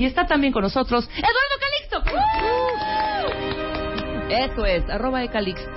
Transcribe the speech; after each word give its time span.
Y 0.00 0.06
está 0.06 0.26
también 0.26 0.50
con 0.52 0.62
nosotros 0.62 1.08
Eduardo 1.10 1.56
Calixto. 1.60 2.02
Eso 4.30 4.64
es, 4.64 4.88
arroba 4.88 5.20
de 5.20 5.28
Calixto. 5.28 5.70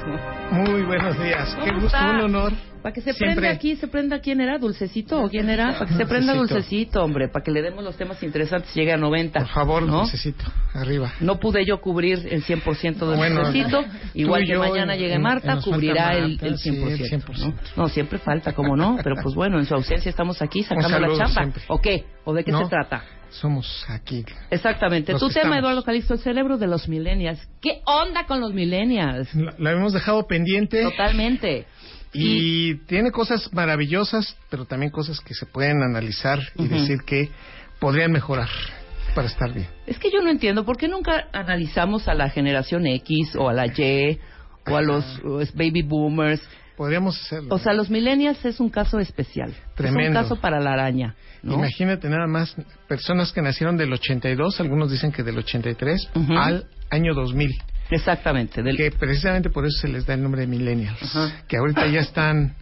Muy 0.52 0.84
buenos 0.84 1.22
días. 1.22 1.54
Qué 1.64 1.70
¿Cómo 1.72 1.82
gusto, 1.82 1.98
está? 1.98 2.12
un 2.12 2.22
honor. 2.22 2.54
Para 2.84 2.94
que 2.94 3.02
se 3.02 3.14
Siempre. 3.14 3.36
prenda 3.38 3.56
aquí, 3.56 3.76
se 3.78 3.88
prenda 3.88 4.20
quién 4.20 4.42
era, 4.42 4.58
Dulcecito 4.60 5.22
o 5.24 5.30
quién 5.30 5.50
era, 5.50 5.74
para 5.80 5.86
que 5.88 5.94
se 5.96 6.06
prenda 6.06 6.34
Dulcecito. 6.34 6.56
Dulcecito, 6.56 7.04
hombre, 7.04 7.30
para 7.30 7.44
que 7.44 7.52
le 7.52 7.62
demos 7.62 7.84
los 7.84 7.96
temas 7.98 8.22
interesantes 8.24 8.74
llegue 8.76 8.92
a 8.94 8.98
90. 8.98 9.40
Por 9.40 9.48
favor, 9.50 9.84
¿no? 9.84 10.04
necesito. 10.04 10.44
Arriba. 10.74 11.12
No 11.22 11.40
pude 11.40 11.66
yo 11.66 11.80
cubrir 11.82 12.28
el 12.30 12.44
100% 12.44 13.08
de 13.10 13.16
Bueno, 13.18 13.44
Dulcecito, 13.46 13.84
igual 14.14 14.44
que 14.46 14.58
mañana 14.58 14.96
llegue 14.96 15.18
Marta, 15.18 15.60
cubrirá 15.64 16.12
el, 16.12 16.32
Marta, 16.32 16.46
el 16.48 16.58
sí, 16.58 16.70
100%. 16.72 16.88
el 16.92 17.00
100%. 17.22 17.38
¿no? 17.48 17.54
No, 17.84 17.90
siempre 17.90 18.20
falta, 18.20 18.54
¿cómo 18.54 18.76
no? 18.76 18.98
Pero 19.04 19.16
pues 19.24 19.34
bueno, 19.34 19.58
en 19.60 19.66
su 19.66 19.74
ausencia 19.74 20.10
estamos 20.10 20.42
aquí 20.42 20.62
sacando 20.64 21.00
la 21.00 21.08
chamba. 21.08 21.28
siempre. 21.28 21.64
¿O 21.70 21.80
qué? 21.82 22.06
¿O 22.26 22.34
de 22.34 22.44
qué 22.44 22.52
No. 22.52 22.60
se 22.64 22.70
trata? 22.70 23.04
Somos 23.40 23.86
aquí. 23.90 24.24
Exactamente. 24.52 25.14
Tu 25.16 25.30
tema. 25.30 25.58
Eduardo 25.58 25.84
Calixto, 25.84 26.14
el 26.14 26.20
cerebro 26.20 26.58
de 26.58 26.68
los 26.68 26.88
millennials. 26.88 27.40
¿Qué 27.62 27.82
onda 27.86 28.26
con 28.26 28.40
los 28.40 28.54
millennials? 28.54 29.34
La, 29.34 29.56
la 29.58 29.72
hemos 29.72 29.94
dejado 29.94 30.28
pendiente. 30.28 30.84
Totalmente. 30.84 31.66
Y 32.14 32.76
tiene 32.86 33.12
cosas 33.12 33.52
maravillosas, 33.54 34.38
pero 34.52 34.66
también 34.66 34.92
cosas 34.92 35.20
que 35.20 35.34
se 35.34 35.48
pueden 35.48 35.82
analizar 35.82 36.40
y 36.56 36.68
decir 36.68 37.00
que 37.06 37.32
podrían 37.80 38.12
mejorar 38.12 38.50
para 39.16 39.28
estar 39.28 39.52
bien. 39.52 39.68
Es 39.88 39.98
que 39.98 40.12
yo 40.12 40.22
no 40.22 40.30
entiendo, 40.30 40.64
¿por 40.64 40.78
qué 40.78 40.88
nunca 40.88 41.28
analizamos 41.34 42.08
a 42.08 42.14
la 42.14 42.30
generación 42.30 42.86
X 42.86 43.36
o 43.36 43.50
a 43.50 43.54
la 43.54 43.66
Y 43.66 44.20
o 44.68 44.78
a 44.78 44.82
los 44.84 45.22
baby 45.56 45.82
boomers? 45.82 46.42
Podríamos 46.78 47.20
hacerlo. 47.22 47.54
O 47.54 47.60
sea, 47.60 47.74
los 47.74 47.90
millennials 47.90 48.44
es 48.46 48.60
un 48.60 48.70
caso 48.70 49.00
especial. 49.00 49.52
Es 49.52 49.76
Tremendo. 49.76 50.20
un 50.20 50.24
caso 50.24 50.42
para 50.42 50.60
la 50.60 50.74
araña. 50.74 51.16
¿no? 51.44 51.56
Imagínate 51.56 52.10
nada 52.10 52.26
más 52.28 52.56
personas 52.88 53.32
que 53.32 53.42
nacieron 53.42 53.78
del 53.78 53.94
82, 53.94 54.60
algunos 54.60 54.90
dicen 54.92 55.12
que 55.12 55.24
del 55.24 55.38
83, 55.38 56.10
Ujú. 56.16 56.34
al 56.38 56.66
año 56.90 57.14
2000. 57.14 57.52
Exactamente. 57.92 58.64
Del... 58.64 58.76
Que 58.76 58.92
precisamente 58.92 59.50
por 59.50 59.66
eso 59.66 59.78
se 59.82 59.88
les 59.88 60.06
da 60.06 60.14
el 60.16 60.24
nombre 60.24 60.42
de 60.42 60.48
millennials. 60.48 61.00
Que 61.48 61.58
ahorita 61.58 61.86
ya 61.88 62.00
están, 62.00 62.56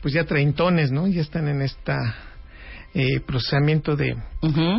pues 0.00 0.12
ya 0.14 0.24
treintones, 0.24 0.90
¿no? 0.90 1.06
Ya 1.06 1.20
están 1.20 1.46
en 1.46 1.62
esta 1.62 1.96
eh, 2.94 3.20
procesamiento 3.26 3.96
de 3.96 4.16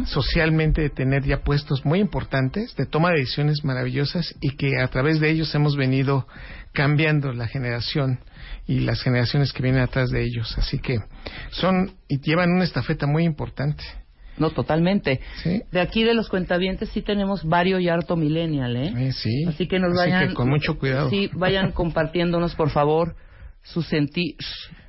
socialmente 0.05 0.81
de 0.81 0.89
tener 0.89 1.23
ya 1.23 1.41
puestos 1.43 1.85
muy 1.85 1.99
importantes, 1.99 2.75
de 2.75 2.85
toma 2.85 3.11
de 3.11 3.19
decisiones 3.19 3.63
maravillosas 3.63 4.35
y 4.41 4.55
que 4.55 4.79
a 4.79 4.87
través 4.87 5.19
de 5.19 5.29
ellos 5.31 5.53
hemos 5.55 5.75
venido 5.75 6.27
cambiando 6.73 7.31
la 7.33 7.47
generación 7.47 8.19
y 8.67 8.79
las 8.79 9.01
generaciones 9.01 9.53
que 9.53 9.63
vienen 9.63 9.81
atrás 9.81 10.09
de 10.09 10.23
ellos. 10.23 10.57
Así 10.57 10.79
que 10.79 10.97
son 11.51 11.93
y 12.07 12.19
llevan 12.19 12.51
una 12.51 12.63
estafeta 12.63 13.07
muy 13.07 13.23
importante. 13.23 13.83
No, 14.37 14.49
totalmente. 14.49 15.21
Sí. 15.43 15.61
De 15.71 15.79
aquí 15.79 16.03
de 16.03 16.15
los 16.15 16.27
cuentavientes 16.27 16.89
sí 16.89 17.01
tenemos 17.03 17.43
varios 17.43 17.81
y 17.81 17.89
harto 17.89 18.15
millennial, 18.15 18.75
¿eh? 18.75 18.93
Eh, 18.97 19.11
sí. 19.11 19.45
Así 19.47 19.67
que 19.67 19.77
nos 19.79 19.91
Así 19.91 20.09
vayan... 20.09 20.29
que 20.29 20.33
con 20.33 20.49
mucho 20.49 20.77
cuidado. 20.79 21.09
Sí, 21.09 21.29
vayan 21.33 21.71
compartiéndonos, 21.73 22.55
por 22.55 22.71
favor, 22.71 23.15
su 23.61 23.83
sentir... 23.83 24.35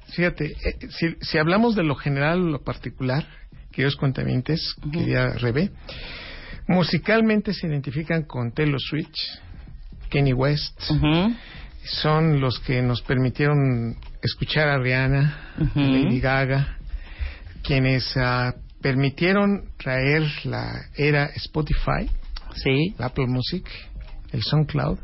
Fíjate, 0.09 0.53
eh, 0.53 0.79
si, 0.91 1.17
si 1.21 1.39
hablamos 1.39 1.75
de 1.75 1.83
lo 1.83 1.95
general 1.95 2.41
o 2.41 2.51
lo 2.51 2.63
particular, 2.63 3.27
queridos 3.71 3.97
cuentavientes, 3.97 4.77
Ujú. 4.79 4.93
querida 4.93 5.35
Rebe, 5.35 5.71
musicalmente 6.67 7.53
se 7.53 7.67
identifican 7.67 8.23
con 8.23 8.53
Taylor 8.53 8.81
Swift, 8.81 9.13
Kenny 10.09 10.33
West, 10.33 10.81
Ujú. 10.91 11.35
Son 11.85 12.41
los 12.41 12.59
que 12.61 12.83
nos 12.83 13.03
permitieron 13.03 13.97
escuchar 14.23 14.69
a 14.69 14.79
Rihanna. 14.79 15.39
Lady 15.75 16.21
Gaga, 16.21 16.79
quienes 17.63 18.17
ah, 18.17 18.55
permitieron 18.81 19.65
traer 19.77 20.23
la 20.45 20.87
era 20.97 21.27
Spotify, 21.37 22.09
Sí. 22.55 22.95
la 22.99 23.07
Apple 23.07 23.27
Music, 23.27 23.67
el 24.33 24.43
SoundCloud. 24.43 24.99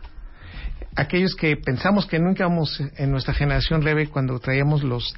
Aquellos 0.96 1.34
que 1.34 1.56
pensamos 1.56 2.06
que 2.06 2.18
nunca 2.18 2.44
íbamos 2.44 2.80
en 2.96 3.10
nuestra 3.10 3.32
generación, 3.34 3.82
Rebe, 3.82 4.08
cuando 4.08 4.38
traíamos 4.40 4.82
los 4.82 5.14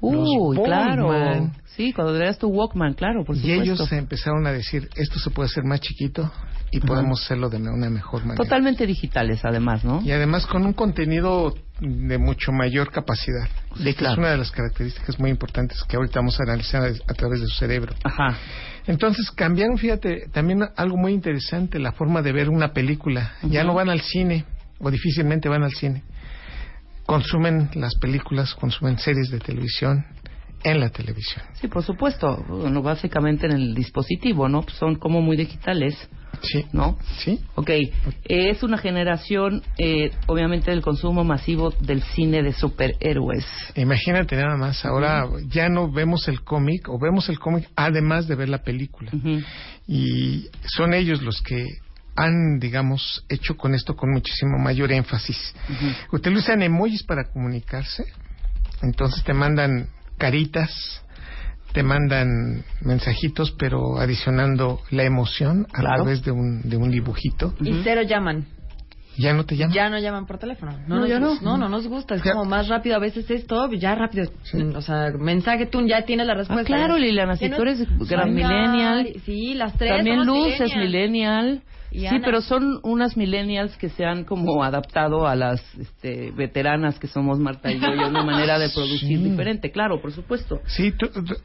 Dixman, 0.00 0.20
los 0.20 0.28
Uy, 0.30 0.56
claro. 0.64 1.50
Sí, 1.76 1.92
cuando 1.92 2.14
traías 2.16 2.38
tu 2.38 2.48
Walkman, 2.48 2.94
claro, 2.94 3.24
por 3.24 3.36
y 3.36 3.40
supuesto. 3.40 3.62
ellos 3.62 3.92
empezaron 3.92 4.46
a 4.46 4.52
decir, 4.52 4.88
esto 4.96 5.18
se 5.20 5.30
puede 5.30 5.46
hacer 5.46 5.64
más 5.64 5.80
chiquito 5.80 6.30
y 6.70 6.80
podemos 6.80 7.22
hacerlo 7.22 7.48
de 7.48 7.58
una 7.58 7.88
mejor 7.88 8.22
manera. 8.22 8.36
Totalmente 8.36 8.86
digitales, 8.86 9.40
además, 9.44 9.84
¿no? 9.84 10.02
Y 10.02 10.12
además 10.12 10.46
con 10.46 10.66
un 10.66 10.72
contenido 10.72 11.54
de 11.80 12.18
mucho 12.18 12.52
mayor 12.52 12.90
capacidad. 12.90 13.48
Sí, 13.76 13.94
claro. 13.94 14.14
Es 14.14 14.18
una 14.18 14.30
de 14.30 14.38
las 14.38 14.50
características 14.50 15.18
muy 15.18 15.30
importantes 15.30 15.82
que 15.84 15.96
ahorita 15.96 16.20
vamos 16.20 16.38
a 16.40 16.42
analizar 16.42 16.82
a, 16.82 17.14
través 17.14 17.40
de 17.40 17.46
su 17.46 17.56
cerebro. 17.56 17.94
Ajá. 18.04 18.36
Entonces 18.86 19.30
cambiaron, 19.30 19.78
fíjate, 19.78 20.28
también 20.32 20.64
algo 20.76 20.96
muy 20.96 21.12
interesante, 21.12 21.78
la 21.78 21.92
forma 21.92 22.22
de 22.22 22.32
ver 22.32 22.48
una 22.48 22.72
película. 22.72 23.34
Ya 23.42 23.64
no 23.64 23.74
van 23.74 23.88
al 23.88 24.00
cine, 24.00 24.44
o 24.80 24.90
difícilmente 24.90 25.48
van 25.48 25.62
al 25.62 25.72
cine. 25.72 26.02
Consumen 27.08 27.70
las 27.74 27.94
películas, 27.94 28.54
consumen 28.54 28.98
series 28.98 29.30
de 29.30 29.38
televisión 29.38 30.04
en 30.62 30.78
la 30.78 30.90
televisión. 30.90 31.42
Sí, 31.54 31.66
por 31.66 31.82
supuesto. 31.82 32.44
Bueno, 32.46 32.82
básicamente 32.82 33.46
en 33.46 33.52
el 33.52 33.74
dispositivo, 33.74 34.46
¿no? 34.46 34.62
Son 34.78 34.96
como 34.96 35.22
muy 35.22 35.34
digitales, 35.38 35.96
Sí. 36.42 36.66
¿no? 36.72 36.98
¿Sí? 37.20 37.40
Ok, 37.54 37.70
eh, 37.70 37.90
es 38.26 38.62
una 38.62 38.76
generación, 38.76 39.62
eh, 39.78 40.10
obviamente, 40.26 40.70
del 40.70 40.82
consumo 40.82 41.24
masivo 41.24 41.72
del 41.80 42.02
cine 42.02 42.42
de 42.42 42.52
superhéroes. 42.52 43.46
Imagínate 43.74 44.36
nada 44.36 44.58
más, 44.58 44.84
ahora 44.84 45.26
ya 45.48 45.70
no 45.70 45.90
vemos 45.90 46.28
el 46.28 46.42
cómic, 46.42 46.90
o 46.90 46.98
vemos 46.98 47.30
el 47.30 47.38
cómic 47.38 47.70
además 47.74 48.28
de 48.28 48.34
ver 48.34 48.50
la 48.50 48.58
película. 48.58 49.10
Y 49.86 50.48
son 50.66 50.92
ellos 50.92 51.22
los 51.22 51.40
que 51.40 51.64
han, 52.18 52.58
digamos, 52.58 53.24
hecho 53.28 53.56
con 53.56 53.74
esto 53.74 53.94
con 53.94 54.10
muchísimo 54.10 54.58
mayor 54.58 54.90
énfasis. 54.92 55.54
Utilizan 56.12 56.62
emojis 56.62 57.02
para 57.04 57.30
comunicarse, 57.30 58.04
entonces 58.82 59.22
te 59.24 59.32
mandan 59.34 59.88
caritas, 60.18 60.70
te 61.72 61.82
mandan 61.82 62.64
mensajitos, 62.80 63.52
pero 63.52 63.98
adicionando 64.00 64.80
la 64.90 65.04
emoción 65.04 65.66
a 65.72 65.80
Claro. 65.80 66.02
través 66.02 66.22
de 66.24 66.30
un, 66.32 66.68
de 66.68 66.76
un 66.76 66.90
dibujito. 66.90 67.54
Y 67.60 67.80
cero 67.84 68.02
llaman. 68.02 68.46
Ya 69.18 69.34
no 69.34 69.44
te 69.44 69.56
llaman. 69.56 69.74
Ya 69.74 69.90
no 69.90 69.98
llaman 69.98 70.26
por 70.26 70.38
teléfono. 70.38 70.78
No, 70.86 71.06
ya 71.06 71.18
no. 71.18 71.30
gus- 71.30 71.42
No, 71.42 71.56
no 71.58 71.68
nos 71.68 71.86
gusta. 71.88 72.14
Es 72.14 72.22
Ya. 72.22 72.32
como 72.32 72.44
más 72.44 72.68
rápido 72.68 72.96
a 72.96 73.00
veces 73.00 73.28
esto, 73.30 73.70
ya 73.72 73.94
rápido. 73.94 74.30
O 74.76 74.80
sea, 74.82 75.10
mensaje 75.18 75.66
tú 75.66 75.84
ya 75.86 76.02
tienes 76.04 76.26
la 76.26 76.34
Ah, 76.34 76.36
respuesta. 76.36 76.64
claro, 76.64 76.96
Liliana, 76.96 77.36
si 77.36 77.48
no- 77.48 77.56
tú 77.56 77.62
eres 77.62 77.86
gran 78.08 78.32
millennial. 78.34 79.08
Sí, 79.26 79.54
las 79.54 79.74
tres. 79.76 79.90
También 79.96 80.24
Luz 80.24 80.60
es 80.60 80.74
millennial. 80.76 81.62
Y 81.90 82.00
Sí, 82.00 82.06
Ana. 82.06 82.20
pero 82.22 82.42
son 82.42 82.80
unas 82.82 83.16
millennials 83.16 83.74
que 83.78 83.88
se 83.88 84.04
han 84.04 84.24
como 84.24 84.62
adaptado 84.62 85.26
a 85.26 85.34
las 85.34 85.62
este, 85.78 86.32
veteranas 86.32 86.98
que 86.98 87.06
somos 87.06 87.38
Marta 87.38 87.72
y 87.72 87.80
yo, 87.80 87.94
y 87.94 88.00
a 88.02 88.08
una 88.08 88.22
manera 88.24 88.58
de 88.58 88.68
producir 88.74 89.08
Sí. 89.08 89.16
diferente, 89.16 89.70
claro, 89.70 89.98
por 89.98 90.12
supuesto. 90.12 90.60
Sí, 90.66 90.92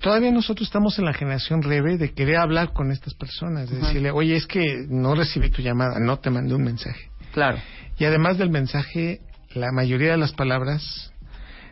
todavía 0.01 0.31
nosotros 0.31 0.67
estamos 0.67 0.99
en 0.99 1.05
la 1.05 1.13
generación 1.13 1.61
rebe 1.61 1.97
de 1.97 2.11
querer 2.13 2.35
hablar 2.39 2.73
con 2.73 2.91
estas 2.91 3.13
personas, 3.13 3.69
de 3.69 3.77
Ajá. 3.77 3.87
decirle, 3.87 4.11
oye, 4.11 4.35
es 4.35 4.45
que 4.45 4.85
no 4.89 5.15
recibí 5.15 5.49
tu 5.49 5.61
llamada, 5.61 5.97
no 6.01 6.19
te 6.19 6.29
mandé 6.29 6.53
un 6.55 6.63
mensaje. 6.63 7.09
Claro. 7.33 7.57
Y 7.97 8.05
además 8.05 8.37
del 8.37 8.49
mensaje, 8.49 9.19
la 9.53 9.71
mayoría 9.71 10.11
de 10.11 10.17
las 10.17 10.31
palabras 10.33 11.11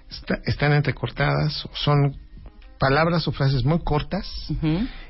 está- 0.09 0.39
están 0.45 0.73
entrecortadas, 0.73 1.67
son 1.73 2.17
palabras 2.79 3.27
o 3.27 3.31
frases 3.31 3.63
muy 3.63 3.79
cortas 3.83 4.27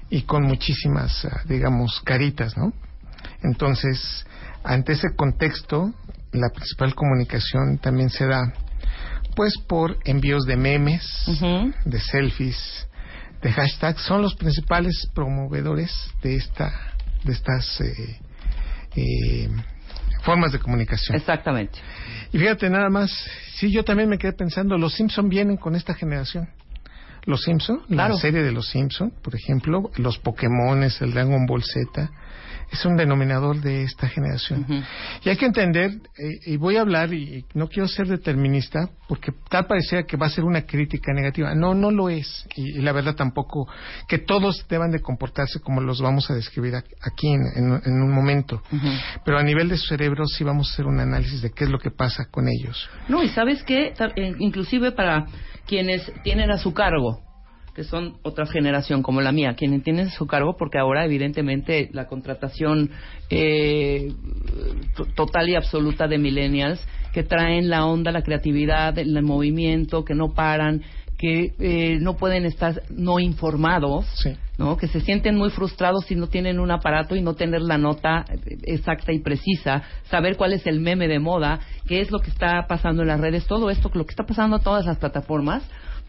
y 0.10 0.22
con 0.24 0.44
muchísimas, 0.44 1.26
ah, 1.26 1.42
digamos, 1.46 2.02
caritas, 2.02 2.56
¿no? 2.58 2.74
Entonces, 3.44 4.26
ante 4.64 4.94
ese 4.94 5.16
contexto, 5.16 5.94
la 6.34 6.50
principal 6.54 6.94
comunicación 6.96 7.78
también 7.82 8.10
se 8.10 8.26
da, 8.26 8.42
pues, 9.36 9.54
por 9.68 9.98
envíos 10.06 10.44
de 10.46 10.58
memes, 10.58 11.04
de 11.86 12.00
selfies, 12.00 12.88
de 13.42 13.52
hashtags, 13.52 14.02
son 14.02 14.22
los 14.22 14.36
principales 14.36 15.08
promovedores 15.14 15.92
de 16.22 16.36
esta, 16.36 16.72
de 17.24 17.34
estas 17.34 17.82
eh, 17.82 18.20
eh, 18.96 19.50
formas 20.22 20.52
de 20.52 20.60
comunicación. 20.60 21.16
Exactamente. 21.16 21.80
Y 22.32 22.38
fíjate 22.38 22.70
nada 22.70 22.90
más, 22.90 23.12
sí, 23.56 23.72
yo 23.72 23.84
también 23.84 24.10
me 24.10 24.18
quedé 24.18 24.34
pensando, 24.34 24.78
los 24.78 24.94
Simpson 24.94 25.30
vienen 25.30 25.58
con 25.58 25.76
esta 25.76 25.94
generación. 25.94 26.48
Los 27.26 27.42
Simpson, 27.44 27.82
Claro. 27.88 28.16
la 28.16 28.20
serie 28.20 28.42
de 28.42 28.52
los 28.52 28.68
Simpson, 28.70 29.12
por 29.24 29.36
ejemplo, 29.36 29.92
los 29.98 30.18
Pokémones, 30.20 31.02
el 31.02 31.14
Dragon 31.14 31.46
Ball 31.46 31.64
Z, 31.64 32.10
es 32.72 32.86
un 32.86 32.96
denominador 32.96 33.60
de 33.60 33.84
esta 33.84 34.08
generación. 34.08 34.66
Y 35.26 35.30
hay 35.30 35.36
que 35.36 35.46
entender, 35.46 35.92
eh, 35.92 36.40
y 36.46 36.56
voy 36.56 36.78
a 36.78 36.82
hablar, 36.82 37.14
y 37.14 37.44
no 37.54 37.68
quiero 37.68 37.86
ser 37.90 38.08
determinista, 38.08 38.90
porque 39.10 39.34
tal 39.50 39.66
parecía 39.68 40.04
que 40.04 40.16
va 40.16 40.28
a 40.28 40.30
ser 40.30 40.46
una 40.46 40.62
crítica 40.62 41.12
negativa. 41.14 41.54
No, 41.54 41.74
no 41.76 41.92
lo 41.92 42.08
es. 42.10 42.48
Y, 42.56 42.78
y 42.78 42.82
la 42.82 42.94
verdad 42.94 43.14
tampoco, 43.14 43.68
que 44.08 44.20
todos 44.20 44.66
deban 44.70 44.90
de 44.90 45.02
comportarse 45.02 45.60
como 45.60 45.82
los 45.82 46.02
vamos 46.02 46.32
a 46.32 46.34
describir 46.34 46.76
aquí 46.76 47.28
en, 47.28 47.42
en- 47.58 47.82
en 47.86 48.02
un 48.02 48.12
momento. 48.12 48.64
Pero 49.26 49.38
a 49.38 49.44
nivel 49.44 49.68
de 49.68 49.76
su 49.76 49.88
cerebro 49.88 50.26
sí 50.26 50.46
vamos 50.46 50.70
a 50.70 50.74
hacer 50.74 50.86
un 50.86 51.02
análisis 51.02 51.42
de 51.42 51.52
qué 51.52 51.66
es 51.66 51.70
lo 51.70 51.78
que 51.78 51.92
pasa 51.92 52.26
con 52.32 52.48
ellos. 52.48 52.90
No, 53.10 53.22
y 53.22 53.28
sabes 53.30 53.66
Ta- 53.98 54.14
eh, 54.16 54.34
inclusive 54.40 54.94
para 54.94 55.26
quienes 55.72 56.12
tienen 56.22 56.52
a 56.52 56.58
su 56.58 56.74
cargo, 56.74 57.22
que 57.74 57.86
son 57.86 58.18
otra 58.24 58.46
generación 58.46 59.02
como 59.02 59.22
la 59.22 59.32
mía, 59.32 59.56
quienes 59.58 59.84
tienen 59.84 60.08
a 60.08 60.12
su 60.12 60.28
cargo, 60.28 60.58
porque 60.60 60.78
ahora 60.78 61.06
evidentemente 61.06 61.90
la 61.94 62.08
contratación 62.08 62.90
eh, 63.30 64.12
to- 64.94 65.06
total 65.16 65.48
y 65.48 65.56
absoluta 65.56 66.10
de 66.10 66.18
millennials 66.18 66.86
que 67.14 67.24
traen 67.24 67.70
la 67.70 67.86
onda, 67.86 68.12
la 68.12 68.22
creatividad, 68.22 69.00
el 69.00 69.22
movimiento, 69.24 70.04
que 70.04 70.14
no 70.14 70.34
paran, 70.34 70.82
que 71.22 71.54
eh, 71.60 72.00
no 72.02 72.18
pueden 72.18 72.46
estar 72.46 72.82
no 72.90 73.20
informados, 73.20 74.08
Sí. 74.24 74.36
¿no? 74.58 74.76
Que 74.76 74.88
se 74.88 75.02
sienten 75.02 75.38
muy 75.38 75.52
frustrados 75.52 76.06
si 76.06 76.16
no 76.16 76.28
tienen 76.28 76.60
un 76.60 76.72
aparato 76.72 77.16
y 77.16 77.22
no 77.22 77.36
tener 77.36 77.62
la 77.62 77.78
nota 77.78 78.26
exacta 78.64 79.14
y 79.14 79.20
precisa, 79.20 79.84
saber 80.10 80.36
cuál 80.36 80.54
es 80.54 80.66
el 80.66 80.80
meme 80.80 81.08
de 81.08 81.20
moda, 81.20 81.60
qué 81.88 82.02
es 82.02 82.10
lo 82.10 82.20
que 82.20 82.32
está 82.32 82.66
pasando 82.68 83.04
en 83.04 83.10
las 83.10 83.20
redes, 83.20 83.46
todo 83.46 83.70
esto, 83.70 83.92
lo 83.94 84.04
que 84.06 84.12
está 84.12 84.24
pasando 84.26 84.58
en 84.58 84.64
todas 84.64 84.84
las 84.88 84.98
plataformas, 84.98 85.62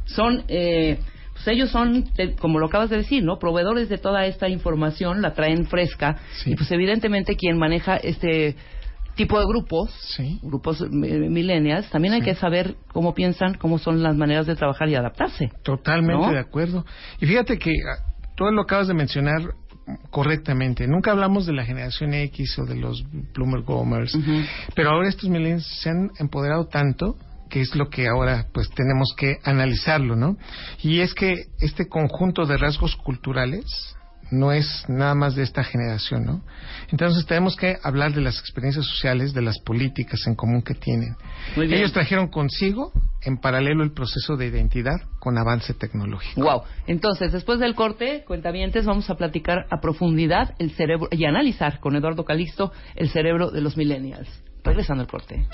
son, 0.06 0.44
eh, 0.48 0.98
pues 1.34 1.46
ellos 1.48 1.70
son, 1.70 2.06
eh, 2.16 2.34
como 2.40 2.58
lo 2.58 2.66
acabas 2.66 2.88
de 2.88 2.96
decir, 2.96 3.22
¿no? 3.22 3.38
Proveedores 3.38 3.90
de 3.90 3.98
toda 3.98 4.24
esta 4.24 4.48
información, 4.48 5.20
la 5.20 5.34
traen 5.34 5.66
fresca 5.66 6.16
Sí. 6.42 6.52
y 6.52 6.54
pues 6.56 6.70
evidentemente 6.72 7.36
quien 7.36 7.58
maneja 7.58 7.96
este 7.96 8.56
tipo 9.14 9.38
de 9.38 9.44
grupos, 9.46 9.90
Sí. 10.16 10.38
grupos 10.42 10.80
eh, 10.80 10.88
millennials, 10.90 11.88
también 11.90 12.14
hay 12.14 12.20
Sí. 12.20 12.26
que 12.26 12.34
saber 12.34 12.76
cómo 12.92 13.14
piensan, 13.14 13.54
cómo 13.54 13.78
son 13.78 14.02
las 14.02 14.16
maneras 14.16 14.46
de 14.46 14.56
trabajar 14.56 14.88
y 14.88 14.94
adaptarse. 14.94 15.50
Totalmente 15.62 16.26
¿No? 16.26 16.32
de 16.32 16.38
acuerdo. 16.38 16.84
Y 17.20 17.26
fíjate 17.26 17.58
que 17.58 17.70
ah, 17.72 18.04
tú 18.36 18.44
lo 18.44 18.62
acabas 18.62 18.88
de 18.88 18.94
mencionar 18.94 19.40
correctamente. 20.10 20.86
Nunca 20.86 21.10
hablamos 21.10 21.46
de 21.46 21.52
la 21.52 21.64
generación 21.64 22.14
X 22.14 22.58
o 22.58 22.64
de 22.64 22.76
los 22.76 23.04
Bloomer 23.34 23.62
Gomers, 23.62 24.16
pero 24.74 24.90
ahora 24.90 25.08
estos 25.08 25.28
millennials 25.28 25.66
se 25.82 25.90
han 25.90 26.10
empoderado 26.18 26.66
tanto 26.66 27.16
que 27.50 27.60
es 27.60 27.74
lo 27.76 27.90
que 27.90 28.08
ahora 28.08 28.46
pues 28.54 28.70
tenemos 28.70 29.14
que 29.14 29.36
analizarlo, 29.44 30.16
¿no? 30.16 30.38
Y 30.82 31.00
es 31.00 31.12
que 31.12 31.34
este 31.60 31.86
conjunto 31.86 32.46
de 32.46 32.56
rasgos 32.56 32.96
culturales 32.96 33.66
no 34.32 34.52
es 34.52 34.84
nada 34.88 35.14
más 35.14 35.34
de 35.34 35.42
esta 35.42 35.62
generación, 35.62 36.24
¿no? 36.24 36.42
Entonces 36.90 37.26
tenemos 37.26 37.56
que 37.56 37.76
hablar 37.82 38.12
de 38.12 38.20
las 38.20 38.38
experiencias 38.38 38.86
sociales, 38.86 39.32
de 39.34 39.42
las 39.42 39.58
políticas 39.60 40.26
en 40.26 40.34
común 40.34 40.62
que 40.62 40.74
tienen. 40.74 41.16
Ellos 41.56 41.92
trajeron 41.92 42.28
consigo 42.28 42.92
en 43.22 43.36
paralelo 43.38 43.84
el 43.84 43.92
proceso 43.92 44.36
de 44.36 44.46
identidad 44.46 44.96
con 45.20 45.38
avance 45.38 45.74
tecnológico. 45.74 46.42
Wow. 46.42 46.62
Entonces, 46.86 47.32
después 47.32 47.60
del 47.60 47.74
corte, 47.74 48.24
cuentavientes, 48.26 48.86
vamos 48.86 49.08
a 49.10 49.16
platicar 49.16 49.66
a 49.70 49.80
profundidad 49.80 50.54
el 50.58 50.72
cerebro 50.72 51.08
y 51.10 51.24
analizar 51.24 51.78
con 51.80 51.94
Eduardo 51.94 52.24
Calixto 52.24 52.72
el 52.96 53.10
cerebro 53.10 53.50
de 53.50 53.60
los 53.60 53.76
millennials. 53.76 54.28
Regresando 54.64 55.02
al 55.02 55.08
corte. 55.08 55.46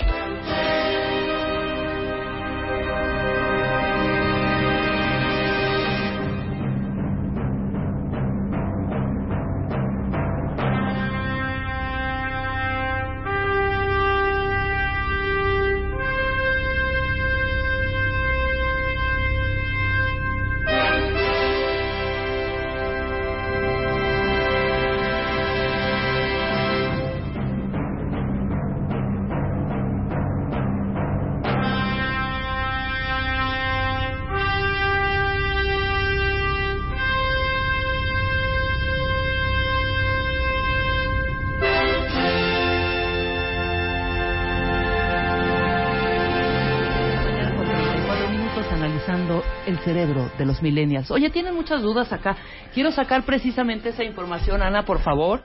El 49.79 49.85
cerebro 49.85 50.31
de 50.37 50.45
los 50.45 50.61
millennials. 50.61 51.09
Oye, 51.11 51.29
tienen 51.29 51.55
muchas 51.55 51.81
dudas 51.81 52.11
acá. 52.11 52.35
Quiero 52.73 52.91
sacar 52.91 53.23
precisamente 53.23 53.89
esa 53.89 54.03
información, 54.03 54.61
Ana, 54.61 54.83
por 54.83 54.99
favor. 54.99 55.41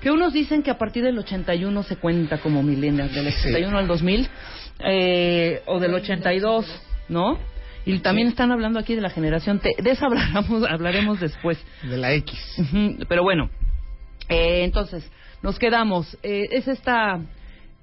Que 0.00 0.10
unos 0.10 0.32
dicen 0.32 0.62
que 0.62 0.70
a 0.70 0.78
partir 0.78 1.04
del 1.04 1.18
81 1.18 1.82
se 1.84 1.96
cuenta 1.96 2.38
como 2.38 2.62
millennials, 2.62 3.14
del 3.14 3.28
81 3.28 3.78
al 3.78 3.86
2000, 3.86 4.28
eh, 4.80 5.62
o 5.66 5.78
del 5.78 5.94
82, 5.94 6.66
¿no? 7.08 7.38
Y 7.84 7.98
también 8.00 8.28
están 8.28 8.50
hablando 8.50 8.78
aquí 8.78 8.94
de 8.94 9.00
la 9.00 9.10
generación 9.10 9.60
T. 9.60 9.70
De 9.80 9.90
eso 9.90 10.06
hablaremos, 10.06 10.64
hablaremos 10.68 11.20
después. 11.20 11.58
De 11.82 11.96
la 11.96 12.12
X. 12.14 12.38
Pero 13.08 13.22
bueno, 13.22 13.50
eh, 14.28 14.64
entonces, 14.64 15.08
nos 15.42 15.58
quedamos. 15.58 16.16
eh, 16.22 16.48
es 16.50 16.66
esta 16.68 17.20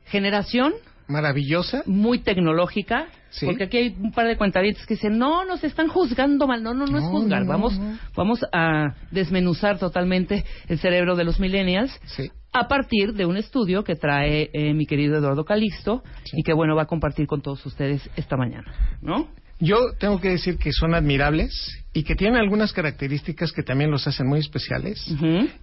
generación 0.06 0.74
Maravillosa. 1.10 1.84
muy 1.86 2.20
tecnológica, 2.20 3.08
Sí. 3.32 3.46
porque 3.46 3.66
aquí 3.66 3.78
hay 3.78 3.96
un 4.00 4.12
par 4.12 4.28
de 4.28 4.38
cuentadientes 4.38 4.86
que 4.86 4.94
dicen, 4.96 5.18
no, 5.18 5.44
nos 5.46 5.64
están 5.64 5.88
juzgando 5.88 6.48
mal, 6.48 6.64
no, 6.64 6.74
no, 6.74 6.86
no, 6.86 6.98
es 6.98 7.04
juzgar, 7.06 7.44
no, 7.44 7.48
vamos, 7.50 7.78
no. 7.78 7.98
vamos 8.16 8.40
a 8.54 8.96
desmenuzar 9.12 9.78
totalmente 9.78 10.46
el 10.68 10.80
cerebro 10.80 11.16
de 11.16 11.24
los 11.26 11.40
millennials 11.40 11.92
Sí. 12.06 12.32
a 12.54 12.68
partir 12.68 13.14
de 13.14 13.26
un 13.26 13.38
estudio 13.38 13.84
que 13.84 13.96
trae 13.96 14.50
eh, 14.54 14.74
mi 14.74 14.86
querido 14.86 15.18
Eduardo 15.18 15.46
Calixto 15.46 16.02
Sí. 16.24 16.38
y 16.38 16.44
que 16.44 16.54
bueno 16.54 16.76
va 16.76 16.84
a 16.84 16.88
compartir 16.88 17.28
con 17.28 17.42
todos 17.42 17.64
ustedes 17.66 18.10
esta 18.16 18.38
mañana, 18.38 18.72
¿no? 19.02 19.28
Yo 19.62 19.78
tengo 20.00 20.22
que 20.22 20.30
decir 20.30 20.58
que 20.58 20.72
son 20.72 20.96
admirables 20.96 21.52
y 21.94 22.04
que 22.04 22.16
tienen 22.16 22.40
algunas 22.40 22.72
características 22.72 23.52
que 23.52 23.62
también 23.62 23.92
los 23.92 24.08
hacen 24.08 24.26
muy 24.26 24.40
especiales. 24.40 25.06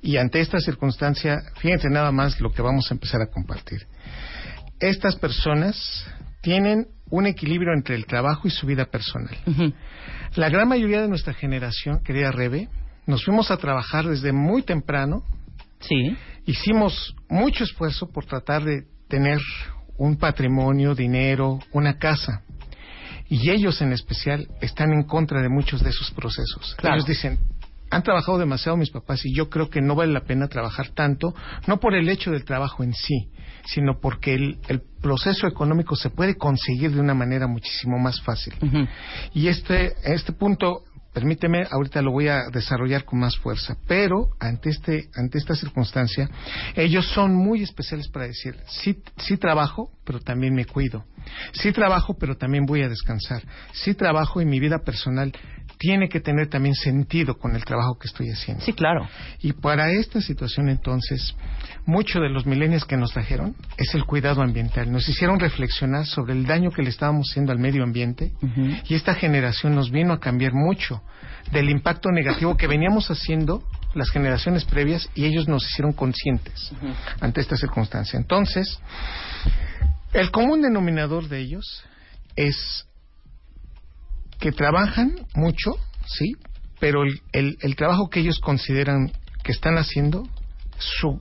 Y 0.03 0.19
ante 0.19 0.41
esta 0.41 0.59
circunstancia, 0.61 1.39
fíjense 1.61 1.89
nada 1.89 2.13
más 2.13 2.39
lo 2.39 2.51
que 2.53 2.61
vamos 2.61 2.91
a 2.91 2.95
empezar 2.95 3.23
a 3.23 3.29
compartir. 3.31 3.87
Estas 4.81 5.17
personas 5.17 6.07
tienen 6.43 6.87
un 7.11 7.27
equilibrio 7.27 7.73
entre 7.73 7.95
el 7.95 8.07
trabajo 8.07 8.49
y 8.49 8.51
su 8.51 8.67
vida 8.67 8.87
personal. 8.87 9.37
La 10.35 10.49
gran 10.49 10.69
mayoría 10.69 11.01
de 11.01 11.09
nuestra 11.09 11.33
generación, 11.35 12.03
querida 12.03 12.31
Rebe, 12.33 12.69
nos 13.07 13.25
fuimos 13.25 13.51
a 13.51 13.57
trabajar 13.57 14.07
desde 14.07 14.33
muy 14.33 14.63
temprano, 14.63 15.23
Sí. 15.81 16.17
hicimos 16.47 17.15
mucho 17.29 17.65
esfuerzo 17.65 18.11
por 18.11 18.25
tratar 18.27 18.65
de 18.65 18.85
tener 19.09 19.41
un 19.99 20.17
patrimonio, 20.17 20.95
dinero, 20.95 21.59
una 21.73 21.99
casa. 21.99 22.43
Y 23.29 23.51
ellos 23.51 23.81
en 23.83 23.93
especial 23.93 24.49
están 24.61 24.93
en 24.93 25.05
contra 25.05 25.41
de 25.43 25.49
muchos 25.49 25.83
de 25.83 25.91
esos 25.91 26.11
procesos. 26.13 26.75
Claro. 26.77 26.97
Ellos 26.97 27.07
dicen, 27.07 27.39
han 27.91 28.03
trabajado 28.03 28.39
demasiado 28.39 28.77
mis 28.77 28.91
papás 28.91 29.25
y 29.25 29.35
yo 29.35 29.49
creo 29.49 29.71
que 29.71 29.81
no 29.81 29.95
vale 29.95 30.13
la 30.13 30.23
pena 30.25 30.49
trabajar 30.49 30.89
tanto, 30.91 31.35
no 31.67 31.79
por 31.79 31.95
el 31.95 32.09
hecho 32.09 32.31
del 32.31 32.45
trabajo 32.45 32.83
en 32.83 32.93
sí, 32.95 33.31
sino 33.67 33.99
porque 34.01 34.35
el, 34.35 34.59
el 34.69 34.83
proceso 35.01 35.47
económico 35.47 35.97
se 35.97 36.11
puede 36.11 36.37
conseguir 36.37 36.93
de 36.93 37.01
una 37.01 37.15
manera 37.15 37.47
muchísimo 37.47 37.99
más 37.99 38.21
fácil. 38.23 38.55
Y 39.35 39.49
este, 39.49 39.95
este 40.05 40.33
punto, 40.33 40.85
permíteme, 41.13 41.67
ahorita 41.71 42.03
lo 42.03 42.13
voy 42.13 42.29
a 42.29 42.49
desarrollar 42.53 43.05
con 43.05 43.21
más 43.21 43.37
fuerza, 43.37 43.77
pero 43.87 44.31
ante, 44.41 44.71
este, 44.71 45.09
ante 45.15 45.39
esta 45.39 45.55
circunstancia, 45.55 46.29
ellos 46.75 47.07
son 47.09 47.35
muy 47.35 47.63
especiales 47.63 48.09
para 48.09 48.27
decir, 48.27 48.57
sí, 48.67 49.01
sí 49.19 49.37
trabajo, 49.37 49.91
pero 50.05 50.21
también 50.21 50.55
me 50.55 50.65
cuido. 50.65 51.05
Sí 51.53 51.73
trabajo, 51.73 52.17
pero 52.19 52.37
también 52.37 52.67
voy 52.67 52.83
a 52.83 52.89
descansar. 52.89 53.43
Sí 53.73 53.95
trabajo 53.95 54.41
y 54.41 54.45
mi 54.45 54.61
vida 54.61 54.79
personal 54.79 55.33
tiene 55.79 56.09
que 56.09 56.21
tener 56.21 56.49
también 56.49 56.75
sentido 56.75 57.39
con 57.39 57.55
el 57.55 57.65
trabajo 57.65 57.99
que 57.99 58.07
estoy 58.09 58.29
haciendo. 58.31 58.65
Sí, 58.65 58.73
claro. 58.73 59.09
Y 59.41 59.53
para 59.53 59.91
esta 59.91 60.21
situación 60.21 60.69
entonces, 60.69 61.35
mucho 61.85 62.21
de 62.21 62.31
los 62.31 62.47
milenios 62.47 62.85
que 62.85 62.97
nos 62.97 63.13
trajeron 63.13 63.55
es 63.77 63.95
el 63.95 64.05
cuidado 64.05 64.43
ambiental. 64.43 64.91
Nos 64.91 65.09
hicieron 65.09 65.39
reflexionar 65.39 66.07
sobre 66.07 66.33
el 66.33 66.47
daño 66.47 66.71
que 66.71 66.83
le 66.83 66.89
estábamos 66.89 67.31
haciendo 67.31 67.53
al 67.53 67.59
medio 67.59 67.83
ambiente 67.83 68.33
y 68.89 68.95
esta 68.95 69.15
generación 69.15 69.75
nos 69.75 69.91
vino 69.91 70.13
a 70.13 70.21
cambiar 70.21 70.53
mucho 70.53 71.03
del 71.53 71.71
impacto 71.71 72.11
negativo 72.11 72.57
que 72.57 72.67
veníamos 72.67 73.11
haciendo 73.11 73.63
las 73.95 74.11
generaciones 74.11 74.65
previas 74.65 75.09
y 75.15 75.25
ellos 75.25 75.49
nos 75.49 75.67
hicieron 75.67 75.93
conscientes 75.93 76.73
ante 77.21 77.41
esta 77.41 77.57
circunstancia. 77.57 78.19
Entonces, 78.19 78.79
el 80.13 80.31
común 80.31 80.63
denominador 80.63 81.29
de 81.29 81.41
ellos 81.41 81.85
es 82.35 82.87
que 84.39 84.53
trabajan 84.53 85.17
mucho, 85.35 85.73
sí, 86.07 86.35
pero 86.81 87.03
el, 87.05 87.21
el, 87.33 87.57
el 87.61 87.77
trabajo 87.77 88.09
que 88.11 88.21
ellos 88.21 88.39
consideran 88.41 89.13
que 89.43 89.53
están 89.53 89.77
haciendo, 89.79 90.29
su 90.79 91.21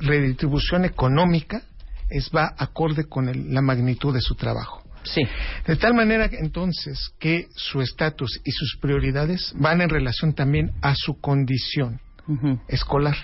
redistribución 0.00 0.84
económica 0.84 1.62
es 2.10 2.30
va 2.34 2.54
acorde 2.58 3.04
con 3.08 3.28
el- 3.28 3.52
la 3.52 3.62
magnitud 3.62 4.12
de 4.14 4.20
su 4.20 4.34
trabajo. 4.34 4.82
Sí. 5.02 5.22
De 5.66 5.76
tal 5.76 5.94
manera 5.94 6.28
entonces 6.32 7.10
que 7.18 7.48
su 7.54 7.80
estatus 7.82 8.40
y 8.44 8.52
sus 8.52 8.78
prioridades 8.80 9.52
van 9.56 9.80
en 9.82 9.90
relación 9.90 10.32
también 10.34 10.70
a 10.80 10.94
su 10.94 11.20
condición 11.20 12.00
escolar. 12.68 13.16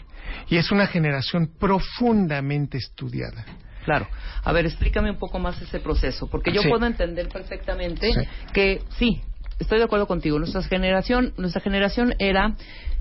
Y 0.50 0.56
es 0.58 0.70
una 0.70 0.86
generación 0.86 1.50
profundamente 1.58 2.76
estudiada. 2.76 3.46
Claro. 3.90 4.06
A 4.44 4.52
ver, 4.52 4.66
explícame 4.66 5.10
un 5.10 5.18
poco 5.18 5.38
más 5.40 5.60
ese 5.60 5.80
proceso, 5.80 6.28
porque 6.30 6.52
yo 6.52 6.62
Sí. 6.62 6.68
puedo 6.68 6.86
entender 6.86 7.28
perfectamente 7.28 8.12
Sí. 8.12 8.20
que 8.52 8.82
sí, 8.98 9.20
estoy 9.58 9.78
de 9.78 9.84
acuerdo 9.84 10.06
contigo. 10.06 10.38
Nuestra 10.38 10.62
generación, 10.62 11.32
nuestra 11.36 11.60
generación 11.60 12.14
era 12.20 12.54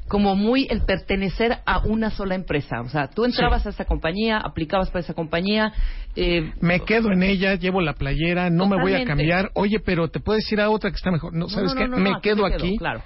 como 0.08 0.36
muy 0.36 0.66
el 0.72 0.82
pertenecer 0.82 1.60
a 1.68 1.80
una 1.86 2.10
sola 2.10 2.34
empresa. 2.34 2.82
O 2.82 2.90
sea, 2.90 3.08
tú 3.10 3.26
entrabas 3.26 3.68
a 3.68 3.70
esa 3.70 3.86
compañía, 3.86 4.40
aplicabas 4.40 4.90
para 4.90 5.02
esa 5.02 5.14
compañía. 5.14 5.72
Eh, 6.16 6.52
Me 6.62 6.80
quedo 6.80 7.12
en 7.12 7.22
ella, 7.22 7.54
llevo 7.54 7.80
la 7.82 7.94
playera, 7.94 8.50
no 8.50 8.66
me 8.68 8.82
voy 8.82 8.96
a 8.96 9.06
cambiar. 9.06 9.52
Oye, 9.54 9.80
pero 9.80 10.08
te 10.10 10.20
puedes 10.20 10.52
ir 10.52 10.60
a 10.62 10.72
otra 10.72 10.90
que 10.90 10.96
está 10.96 11.12
mejor. 11.12 11.36
No, 11.36 11.48
¿sabes 11.50 11.76
no, 11.76 11.80
qué? 11.82 11.88
no, 11.88 11.98
no, 12.00 12.10
me 12.10 12.22
quedo 12.22 12.44
aquí. 12.48 12.78
Claro. 12.80 13.04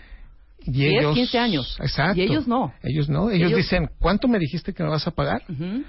Y 0.65 0.71
10, 0.71 0.93
ellos, 1.01 1.13
15 1.13 1.37
años. 1.39 1.77
Exacto. 1.81 2.17
Y 2.17 2.23
ellos 2.23 2.47
no. 2.47 2.73
Ellos 2.81 3.09
no. 3.09 3.29
Ellos, 3.29 3.47
Ellos- 3.49 3.57
dicen, 3.57 3.89
¿cuánto 3.99 4.29
me 4.29 4.39
dijiste 4.39 4.71
que 4.73 4.81
me 4.81 4.87
vas 4.89 5.05
a 5.05 5.11
pagar? 5.11 5.41
Ujú. 5.49 5.83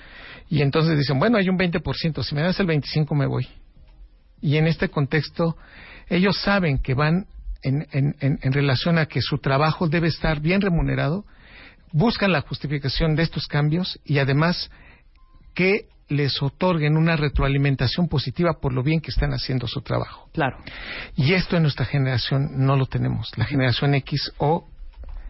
Y 0.49 0.63
entonces 0.63 0.99
dicen, 0.99 1.19
bueno, 1.19 1.39
hay 1.39 1.49
un 1.49 1.59
20%, 1.59 2.23
si 2.23 2.35
me 2.35 2.43
das 2.43 2.61
el 2.61 2.67
25 2.67 3.15
me 3.15 3.27
voy. 3.27 3.49
Y 4.41 4.57
en 4.57 4.67
este 4.67 4.89
contexto, 4.89 5.57
ellos 6.09 6.39
saben 6.41 6.79
que 6.79 6.95
van 6.95 7.27
en, 7.63 7.87
en, 7.93 8.15
en, 8.21 8.39
en 8.43 8.53
relación 8.53 8.99
a 8.99 9.07
que 9.07 9.23
su 9.23 9.39
trabajo 9.39 9.89
debe 9.89 10.09
estar 10.09 10.41
bien 10.41 10.61
remunerado, 10.61 11.25
buscan 11.93 12.33
la 12.33 12.43
justificación 12.43 13.17
de 13.17 13.23
estos 13.23 13.47
cambios 13.47 13.99
y 14.05 14.19
además 14.19 14.71
que 15.55 15.87
les 16.09 16.43
otorguen 16.43 16.97
una 16.97 17.17
retroalimentación 17.17 18.09
positiva 18.09 18.61
por 18.61 18.73
lo 18.73 18.83
bien 18.83 19.01
que 19.01 19.11
están 19.11 19.33
haciendo 19.33 19.67
su 19.67 19.81
trabajo. 19.81 20.29
Claro. 20.33 20.59
Y 21.17 21.33
esto 21.33 21.57
en 21.57 21.63
nuestra 21.63 21.87
generación 21.87 22.51
no 22.67 22.77
lo 22.77 22.87
tenemos, 22.87 23.31
la 23.37 23.47
generación 23.47 23.95
X 23.95 24.33
o 24.39 24.69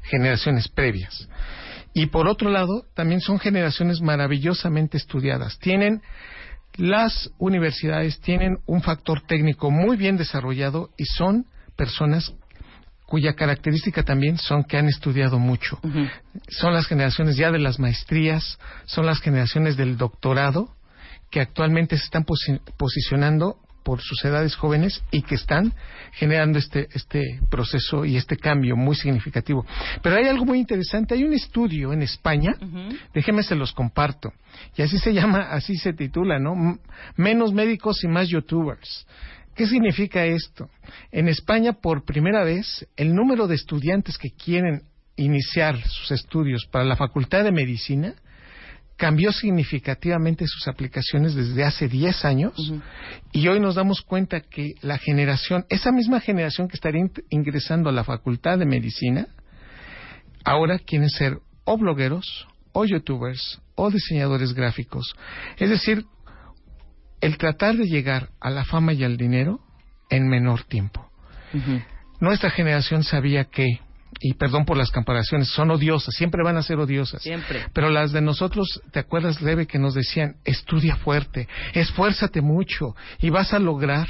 generaciones 0.03 0.69
previas. 0.69 1.29
Y 1.95 2.07
por 2.07 2.29
otro 2.29 2.51
lado, 2.51 2.85
también 2.95 3.21
son 3.21 3.39
generaciones 3.39 4.01
maravillosamente 4.01 4.97
estudiadas. 4.97 5.59
Tienen 5.59 6.03
las 6.77 7.31
universidades 7.39 8.21
tienen 8.21 8.59
un 8.67 8.83
factor 8.83 9.21
técnico 9.23 9.71
muy 9.71 9.97
bien 9.97 10.17
desarrollado 10.17 10.91
y 10.99 11.05
son 11.05 11.47
personas 11.77 12.33
cuya 13.07 13.35
característica 13.35 14.03
también 14.03 14.39
son 14.39 14.65
que 14.65 14.77
han 14.77 14.89
estudiado 14.89 15.39
mucho. 15.39 15.79
Son 16.49 16.75
las 16.75 16.87
generaciones 16.87 17.37
ya 17.37 17.53
de 17.53 17.61
las 17.61 17.79
maestrías, 17.79 18.59
son 18.87 19.07
las 19.07 19.21
generaciones 19.21 19.77
del 19.77 19.97
doctorado 19.97 20.75
que 21.31 21.41
actualmente 21.41 21.97
se 21.97 22.05
están 22.05 22.25
posi- 22.25 22.61
posicionando 22.77 23.59
por 23.85 24.01
sus 24.01 24.25
edades 24.25 24.57
jóvenes 24.57 25.03
y 25.13 25.23
que 25.23 25.37
están 25.37 25.73
generando 26.13 26.59
este, 26.59 26.89
este 26.95 27.41
proceso 27.51 28.05
y 28.05 28.17
este 28.17 28.37
cambio 28.37 28.75
muy 28.77 28.97
significativo. 28.97 29.65
Pero 30.03 30.17
hay 30.17 30.27
algo 30.27 30.45
muy 30.45 30.59
interesante, 30.59 31.15
hay 31.15 31.23
un 31.23 31.35
estudio 31.35 31.93
en 31.93 32.03
España, 32.03 32.55
Ujú. 32.61 32.97
déjenme 33.15 33.43
se 33.43 33.55
los 33.55 33.73
comparto, 33.73 34.33
y 34.77 34.83
así 34.83 34.99
se 34.99 35.13
llama, 35.13 35.51
así 35.51 35.77
se 35.77 35.93
titula, 35.93 36.39
¿no? 36.39 36.55
M- 36.55 36.79
Menos 37.17 37.53
médicos 37.53 38.03
y 38.03 38.09
más 38.09 38.29
youtubers. 38.29 39.07
¿Qué 39.55 39.67
significa 39.67 40.25
esto? 40.25 40.69
En 41.13 41.29
España, 41.29 41.75
por 41.75 42.05
primera 42.05 42.43
vez, 42.43 42.89
el 42.97 43.15
número 43.15 43.47
de 43.47 43.55
estudiantes 43.55 44.19
que 44.19 44.31
quieren 44.31 44.83
iniciar 45.17 45.81
sus 45.87 46.11
estudios 46.11 46.67
para 46.73 46.85
la 46.85 46.97
Facultad 46.97 47.45
de 47.45 47.53
Medicina 47.53 48.15
cambió 48.97 49.33
significativamente 49.33 50.47
sus 50.47 50.69
aplicaciones 50.69 51.35
desde 51.35 51.65
hace 51.65 51.89
10 51.89 52.25
años 52.25 52.73
y 53.33 53.49
hoy 53.49 53.59
nos 53.61 53.75
damos 53.75 54.03
cuenta 54.03 54.41
que 54.41 54.75
la 54.83 54.99
generación, 54.99 55.65
esa 55.69 55.91
misma 55.91 56.21
generación 56.21 56.69
que 56.69 56.77
estaría 56.77 57.05
ingresando 57.31 57.91
a 57.91 57.93
la 57.93 58.05
Facultad 58.05 58.59
de 58.59 58.67
Medicina, 58.67 59.27
ahora 60.45 60.79
quieren 60.79 61.11
ser 61.11 61.39
o 61.65 61.77
blogueros, 61.77 62.47
o 62.73 62.85
youtubers, 62.85 63.61
o 63.75 63.91
diseñadores 63.91 64.53
gráficos. 64.53 65.17
Es 65.57 65.71
decir, 65.71 66.05
el 67.21 67.39
tratar 67.39 67.77
de 67.77 67.87
llegar 67.87 68.31
a 68.41 68.51
la 68.51 68.65
fama 68.65 68.93
y 68.93 69.03
al 69.03 69.17
dinero 69.17 69.61
en 70.11 70.29
menor 70.29 70.65
tiempo. 70.65 71.11
Nuestra 72.21 72.51
generación 72.51 73.03
sabía 73.05 73.45
que, 73.45 73.79
y 74.21 74.35
perdón 74.35 74.65
por 74.65 74.77
las 74.77 74.91
comparaciones, 74.91 75.49
son 75.49 75.71
odiosas, 75.71 76.15
siempre 76.15 76.43
van 76.43 76.57
a 76.57 76.63
ser 76.63 76.79
odiosas. 76.79 77.23
Siempre. 77.23 77.67
Pero 77.73 77.91
las 77.91 78.13
de 78.13 78.21
nosotros, 78.21 78.81
¿te 78.93 79.01
acuerdas, 79.01 79.41
Leve, 79.43 79.67
que 79.67 79.79
nos 79.79 79.95
decían, 79.95 80.37
estudia 80.45 80.97
fuerte, 80.97 81.49
esfuérzate 81.73 82.41
mucho 82.41 82.95
y 83.21 83.31
vas 83.31 83.53
a 83.53 83.59
lograr? 83.59 84.09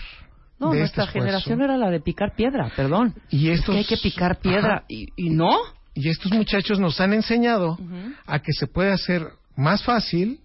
No, 0.58 0.70
de 0.70 0.80
nuestra 0.80 1.04
este 1.04 1.18
esfuerzo"? 1.18 1.26
generación 1.26 1.62
era 1.62 1.76
la 1.76 1.90
de 1.90 2.00
picar 2.00 2.34
piedra, 2.36 2.70
perdón. 2.76 3.14
Y 3.30 3.50
Es 3.50 3.60
estos, 3.60 3.74
que 3.74 3.78
hay 3.80 3.84
que 3.84 3.96
picar 3.96 4.38
piedra. 4.40 4.84
Y, 4.88 5.08
y 5.16 5.30
no. 5.30 5.50
y 5.94 6.08
estos 6.08 6.32
muchachos 6.32 6.78
nos 6.78 7.00
han 7.00 7.12
enseñado 7.12 7.78
a 8.26 8.38
que 8.40 8.52
se 8.52 8.66
puede 8.66 8.92
hacer 8.92 9.26
más 9.56 9.82
fácil 9.82 10.40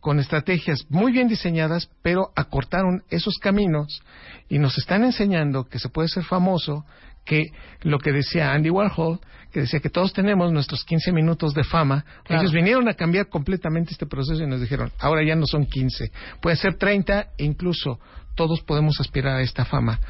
con 0.00 0.18
estrategias 0.18 0.84
muy 0.88 1.12
bien 1.12 1.28
diseñadas, 1.28 1.88
pero 2.02 2.30
acortaron 2.34 3.04
esos 3.08 3.38
caminos 3.38 4.02
y 4.48 4.58
nos 4.58 4.76
están 4.76 5.04
enseñando 5.04 5.68
que 5.68 5.78
se 5.78 5.88
puede 5.88 6.08
ser 6.08 6.24
famoso, 6.24 6.84
que 7.24 7.46
lo 7.82 7.98
que 7.98 8.12
decía 8.12 8.52
Andy 8.52 8.70
Warhol, 8.70 9.20
que 9.52 9.60
decía 9.60 9.80
que 9.80 9.90
todos 9.90 10.12
tenemos 10.12 10.50
nuestros 10.52 10.84
15 10.84 11.12
minutos 11.12 11.54
de 11.54 11.62
fama, 11.64 12.04
Claro. 12.24 12.42
ellos 12.42 12.52
vinieron 12.52 12.88
a 12.88 12.94
cambiar 12.94 13.28
completamente 13.28 13.92
este 13.92 14.06
proceso 14.06 14.42
y 14.42 14.46
nos 14.46 14.60
dijeron, 14.60 14.90
ahora 14.98 15.22
ya 15.24 15.34
no 15.36 15.46
son 15.46 15.66
15, 15.66 16.10
pueden 16.40 16.56
ser 16.56 16.74
30 16.76 17.28
e 17.38 17.44
incluso 17.44 18.00
todos 18.34 18.62
podemos 18.62 18.98
aspirar 18.98 19.36
a 19.36 19.42
esta 19.42 19.64
fama 19.66 20.00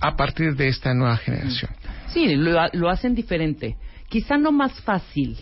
a 0.00 0.16
partir 0.16 0.54
de 0.54 0.68
esta 0.68 0.94
nueva 0.94 1.16
generación. 1.16 1.72
Sí, 2.08 2.36
lo, 2.36 2.56
lo 2.72 2.88
hacen 2.88 3.14
diferente. 3.16 3.76
Quizá 4.08 4.38
no 4.38 4.52
más 4.52 4.80
fácil. 4.82 5.36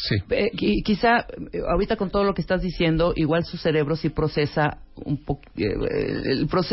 Sí. 0.00 0.14
Eh, 0.30 0.50
qui- 0.54 0.82
quizá 0.84 1.26
eh, 1.52 1.60
ahorita 1.68 1.96
con 1.96 2.10
todo 2.10 2.22
lo 2.24 2.32
que 2.32 2.40
estás 2.40 2.62
diciendo, 2.62 3.12
igual 3.16 3.44
su 3.44 3.56
cerebro 3.56 3.96
sí 3.96 4.08
procesa 4.10 4.78
un 5.04 5.24
poco. 5.24 5.42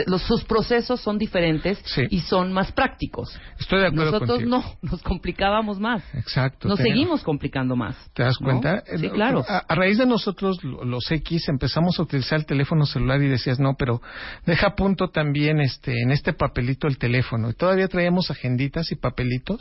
los, 0.07 0.21
sus 0.23 0.43
procesos 0.45 0.99
son 1.01 1.17
diferentes 1.17 1.79
Sí. 1.85 2.03
y 2.09 2.19
son 2.21 2.53
más 2.53 2.71
prácticos. 2.71 3.37
Estoy 3.59 3.81
de 3.81 3.87
acuerdo 3.87 4.11
Nosotros 4.13 4.29
contigo. 4.39 4.49
no, 4.49 4.63
nos 4.89 5.01
complicábamos 5.03 5.79
más. 5.79 6.03
Exacto. 6.15 6.67
Nos 6.67 6.79
seguimos 6.79 7.23
complicando 7.23 7.75
más. 7.75 7.95
¿Te 8.13 8.23
das 8.23 8.35
¿no? 8.39 8.45
cuenta? 8.45 8.83
Sí, 8.97 9.05
Eh, 9.05 9.11
claro. 9.11 9.43
A, 9.47 9.59
a 9.67 9.75
raíz 9.75 9.97
de 9.97 10.05
nosotros, 10.05 10.63
lo- 10.63 10.83
los 10.85 11.11
X, 11.11 11.49
empezamos 11.49 11.99
a 11.99 12.03
utilizar 12.03 12.39
el 12.39 12.45
teléfono 12.45 12.85
celular 12.85 13.21
y 13.21 13.27
decías, 13.27 13.59
no, 13.59 13.75
pero 13.77 14.01
deja 14.45 14.67
a 14.67 14.75
punto 14.75 15.09
también 15.09 15.59
este, 15.59 15.93
en 16.01 16.11
este 16.11 16.33
papelito 16.33 16.87
el 16.87 16.97
teléfono. 16.97 17.49
Y 17.49 17.53
todavía 17.53 17.87
traíamos 17.87 18.31
agenditas 18.31 18.91
y 18.91 18.95
papelitos 18.95 19.59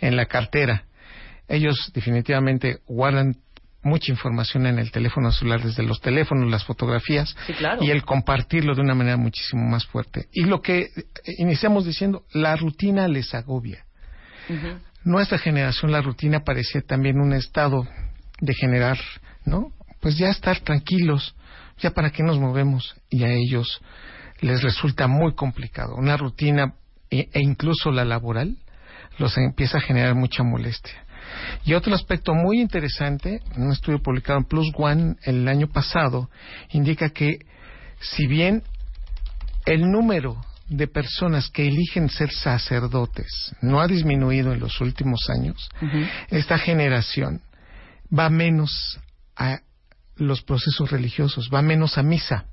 en 0.00 0.16
la 0.16 0.26
cartera. 0.26 0.84
Ellos 1.50 1.90
definitivamente 1.94 2.78
guardan 2.86 3.36
mucha 3.82 4.12
información 4.12 4.66
en 4.66 4.78
el 4.78 4.90
teléfono 4.90 5.32
celular, 5.32 5.62
desde 5.62 5.82
los 5.82 6.00
teléfonos, 6.00 6.50
las 6.50 6.64
fotografías, 6.64 7.34
Sí, 7.46 7.54
claro. 7.54 7.82
y 7.82 7.90
el 7.90 8.04
compartirlo 8.04 8.74
de 8.74 8.82
una 8.82 8.94
manera 8.94 9.16
muchísimo 9.16 9.62
más 9.68 9.86
fuerte. 9.86 10.28
Y 10.32 10.44
lo 10.44 10.60
que 10.60 10.80
eh, 10.82 10.88
iniciamos 11.38 11.84
diciendo, 11.86 12.24
la 12.32 12.56
rutina 12.56 13.08
les 13.08 13.34
agobia 13.34 13.84
nuestra 15.04 15.38
generación 15.38 15.92
la 15.92 16.02
rutina 16.02 16.40
parecía 16.40 16.82
también 16.82 17.20
un 17.20 17.32
estado 17.32 17.86
de 18.40 18.54
generar, 18.54 18.98
¿no? 19.44 19.72
Pues 20.00 20.16
ya 20.18 20.28
estar 20.30 20.60
tranquilos, 20.60 21.34
ya 21.78 21.90
para 21.90 22.10
qué 22.10 22.22
nos 22.22 22.38
movemos 22.38 22.94
y 23.08 23.24
a 23.24 23.28
ellos 23.32 23.80
les 24.40 24.62
resulta 24.62 25.06
muy 25.06 25.34
complicado. 25.34 25.94
Una 25.96 26.16
rutina 26.16 26.74
e, 27.10 27.28
e 27.32 27.40
incluso 27.40 27.90
la 27.90 28.04
laboral 28.04 28.56
los 29.18 29.36
empieza 29.36 29.78
a 29.78 29.82
generar 29.82 30.14
mucha 30.14 30.42
molestia. 30.42 31.04
Y 31.64 31.74
otro 31.74 31.94
aspecto 31.94 32.34
muy 32.34 32.60
interesante, 32.60 33.40
un 33.56 33.72
estudio 33.72 34.02
publicado 34.02 34.38
en 34.38 34.44
Plus 34.44 34.70
One 34.74 35.16
el 35.24 35.46
año 35.48 35.68
pasado, 35.68 36.30
indica 36.70 37.10
que 37.10 37.38
si 38.00 38.26
bien 38.26 38.62
el 39.66 39.90
número 39.90 40.36
de 40.68 40.86
personas 40.86 41.50
que 41.50 41.66
eligen 41.66 42.08
ser 42.08 42.30
sacerdotes 42.30 43.54
no 43.60 43.80
ha 43.80 43.86
disminuido 43.86 44.52
en 44.52 44.60
los 44.60 44.80
últimos 44.80 45.28
años, 45.28 45.68
esta 46.28 46.58
generación 46.58 47.42
va 48.16 48.30
menos 48.30 48.98
a 49.36 49.60
los 50.16 50.42
procesos 50.42 50.90
religiosos, 50.90 51.50
va 51.52 51.62
menos 51.62 51.98
a 51.98 52.02
misa, 52.02 52.46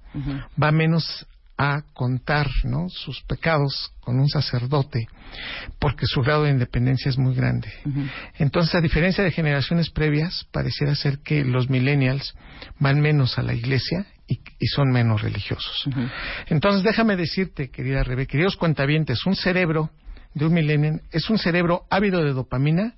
va 0.61 0.71
menos 0.71 1.27
a 1.57 1.81
contar 1.93 2.47
¿no? 2.63 2.87
sus 2.89 3.21
pecados 3.23 3.91
con 3.99 4.19
un 4.19 4.29
sacerdote, 4.29 5.07
porque 5.79 6.05
su 6.05 6.21
grado 6.21 6.43
de 6.43 6.51
independencia 6.51 7.09
es 7.09 7.17
muy 7.17 7.33
grande. 7.33 7.71
Entonces, 8.37 8.75
a 8.75 8.81
diferencia 8.81 9.23
de 9.23 9.31
generaciones 9.31 9.89
previas, 9.89 10.45
pareciera 10.51 10.93
ser 10.95 11.19
que 11.19 11.43
los 11.43 11.69
millennials 11.69 12.35
van 12.79 13.01
menos 13.01 13.37
a 13.39 13.43
la 13.43 13.53
iglesia 13.53 14.05
y, 14.27 14.39
son 14.67 14.91
menos 14.91 15.21
religiosos. 15.21 15.89
Entonces, 16.47 16.83
déjame 16.83 17.15
decirte, 17.15 17.69
querida 17.69 18.03
Rebe, 18.03 18.27
queridos 18.27 18.55
cuentavientes, 18.55 19.25
un 19.25 19.35
cerebro 19.35 19.89
de 20.33 20.45
un 20.45 20.53
millennial 20.53 21.01
es 21.11 21.29
un 21.29 21.37
cerebro 21.37 21.85
ávido 21.89 22.23
de 22.23 22.33
dopamina 22.33 22.93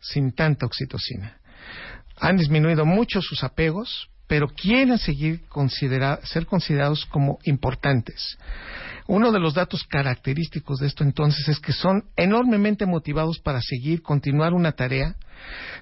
sin 0.00 0.32
tanta 0.32 0.66
oxitocina. 0.66 1.38
Han 2.18 2.36
disminuido 2.36 2.84
mucho 2.84 3.22
sus 3.22 3.44
apegos, 3.44 4.08
pero 4.26 4.48
quieren 4.48 4.98
seguir 4.98 5.42
ser 6.24 6.46
considerados 6.46 7.04
como 7.06 7.38
importantes. 7.44 8.38
Uno 9.06 9.32
de 9.32 9.38
los 9.38 9.52
datos 9.52 9.84
característicos 9.84 10.78
de 10.78 10.86
esto 10.86 11.04
entonces 11.04 11.46
es 11.48 11.60
que 11.60 11.72
son 11.72 12.04
enormemente 12.16 12.86
motivados 12.86 13.38
para 13.38 13.60
seguir, 13.60 14.00
continuar 14.00 14.54
una 14.54 14.72
tarea, 14.72 15.14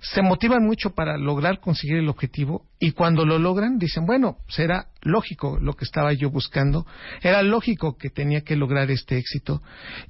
se 0.00 0.22
motivan 0.22 0.64
mucho 0.64 0.90
para 0.90 1.16
lograr 1.16 1.60
conseguir 1.60 1.98
el 1.98 2.08
objetivo 2.08 2.66
y 2.80 2.90
cuando 2.90 3.24
lo 3.24 3.38
logran 3.38 3.78
dicen, 3.78 4.06
bueno, 4.06 4.38
será 4.48 4.88
lógico 5.02 5.58
lo 5.60 5.74
que 5.74 5.84
estaba 5.84 6.12
yo 6.12 6.30
buscando, 6.30 6.84
era 7.22 7.42
lógico 7.42 7.96
que 7.96 8.10
tenía 8.10 8.40
que 8.40 8.56
lograr 8.56 8.90
este 8.90 9.18
éxito 9.18 9.62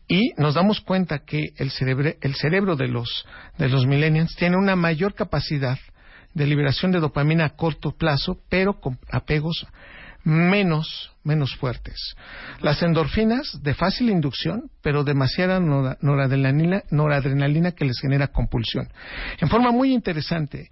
y 0.09 0.33
nos 0.39 0.55
damos 0.55 0.81
cuenta 0.81 1.19
que 1.19 1.53
el, 1.57 1.71
el 2.21 2.35
cerebro 2.35 2.77
de 2.77 2.89
los, 2.89 3.27
de 3.59 3.69
los 3.69 3.87
millennials 3.87 4.35
tiene 4.37 4.57
una 4.57 4.75
mayor 4.75 5.13
capacidad 5.15 5.79
de 6.35 6.47
liberación 6.47 6.93
de 6.93 7.01
dopamina 7.01 7.45
a 7.45 7.57
corto 7.57 7.93
plazo, 7.93 8.39
pero 8.49 8.81
con 8.81 8.99
apegos 9.11 9.67
menos, 10.25 11.11
menos 11.25 11.55
fuertes. 11.57 12.15
Las 12.61 12.83
endorfinas 12.83 13.59
de 13.63 13.75
fácil 13.75 14.11
inducción, 14.11 14.71
pero 14.83 15.05
demasiada 15.05 15.59
noradrenalina, 15.61 16.83
noradrenalina 16.91 17.73
que 17.73 17.85
les 17.85 18.01
genera 18.01 18.29
compulsión. 18.29 18.89
En 19.41 19.49
forma 19.49 19.73
muy 19.73 19.93
interesante, 19.93 20.71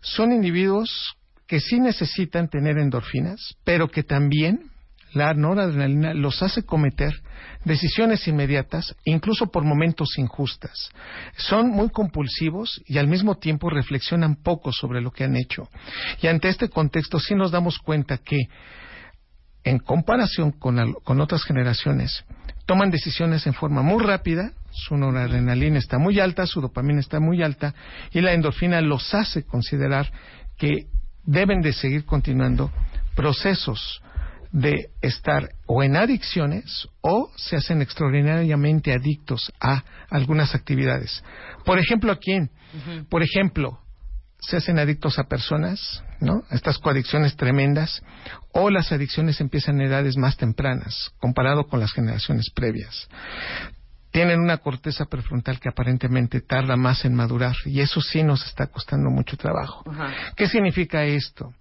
son 0.00 0.32
individuos 0.32 1.16
que 1.46 1.60
sí 1.60 1.80
necesitan 1.80 2.48
tener 2.48 2.76
endorfinas, 2.78 3.56
pero 3.64 3.88
que 3.88 4.02
también 4.02 4.70
la 5.12 5.34
noradrenalina 5.34 6.14
los 6.14 6.42
hace 6.42 6.64
cometer 6.64 7.14
decisiones 7.64 8.26
inmediatas, 8.28 8.94
incluso 9.04 9.50
por 9.50 9.64
momentos 9.64 10.18
injustas. 10.18 10.90
Son 11.36 11.70
muy 11.70 11.90
compulsivos 11.90 12.82
y 12.86 12.98
al 12.98 13.08
mismo 13.08 13.36
tiempo 13.36 13.70
reflexionan 13.70 14.36
poco 14.36 14.72
sobre 14.72 15.00
lo 15.00 15.10
que 15.10 15.24
han 15.24 15.36
hecho. 15.36 15.68
Y 16.20 16.26
ante 16.26 16.48
este 16.48 16.68
contexto 16.68 17.18
sí 17.18 17.34
nos 17.34 17.50
damos 17.50 17.78
cuenta 17.78 18.18
que, 18.18 18.48
en 19.64 19.78
comparación 19.78 20.52
con, 20.52 20.94
con 21.04 21.20
otras 21.20 21.44
generaciones, 21.44 22.24
toman 22.66 22.90
decisiones 22.90 23.46
en 23.46 23.54
forma 23.54 23.82
muy 23.82 24.02
rápida, 24.02 24.52
su 24.70 24.96
noradrenalina 24.96 25.78
está 25.78 25.98
muy 25.98 26.20
alta, 26.20 26.46
su 26.46 26.60
dopamina 26.60 27.00
está 27.00 27.18
muy 27.18 27.42
alta 27.42 27.74
y 28.12 28.20
la 28.20 28.32
endorfina 28.32 28.80
los 28.80 29.14
hace 29.14 29.44
considerar 29.44 30.12
que 30.56 30.86
deben 31.24 31.60
de 31.60 31.72
seguir 31.72 32.04
continuando 32.04 32.70
procesos 33.14 34.02
de 34.52 34.90
estar 35.02 35.50
o 35.66 35.82
en 35.82 35.96
adicciones 35.96 36.88
o 37.00 37.30
se 37.36 37.56
hacen 37.56 37.82
extraordinariamente 37.82 38.92
adictos 38.92 39.52
a 39.60 39.84
algunas 40.10 40.54
actividades. 40.54 41.22
Por 41.64 41.78
ejemplo, 41.78 42.12
¿a 42.12 42.18
quién? 42.18 42.50
Por 43.08 43.22
ejemplo, 43.22 43.80
se 44.40 44.56
hacen 44.56 44.78
adictos 44.78 45.18
a 45.18 45.24
personas, 45.24 46.02
¿no? 46.20 46.42
Estas 46.50 46.78
coadicciones 46.78 47.36
tremendas, 47.36 48.02
o 48.52 48.70
las 48.70 48.92
adicciones 48.92 49.40
empiezan 49.40 49.80
en 49.80 49.88
edades 49.88 50.16
más 50.16 50.36
tempranas, 50.36 51.10
comparado 51.18 51.66
con 51.66 51.80
las 51.80 51.92
generaciones 51.92 52.50
previas. 52.54 53.08
Tienen 54.10 54.40
una 54.40 54.58
corteza 54.58 55.04
prefrontal 55.04 55.60
que 55.60 55.68
aparentemente 55.68 56.40
tarda 56.40 56.76
más 56.76 57.04
en 57.04 57.14
madurar, 57.14 57.56
y 57.66 57.80
eso 57.80 58.00
sí 58.00 58.22
nos 58.22 58.44
está 58.46 58.68
costando 58.68 59.10
mucho 59.10 59.36
trabajo. 59.36 59.84
¿Qué 60.36 60.48
significa 60.48 61.04
esto? 61.04 61.52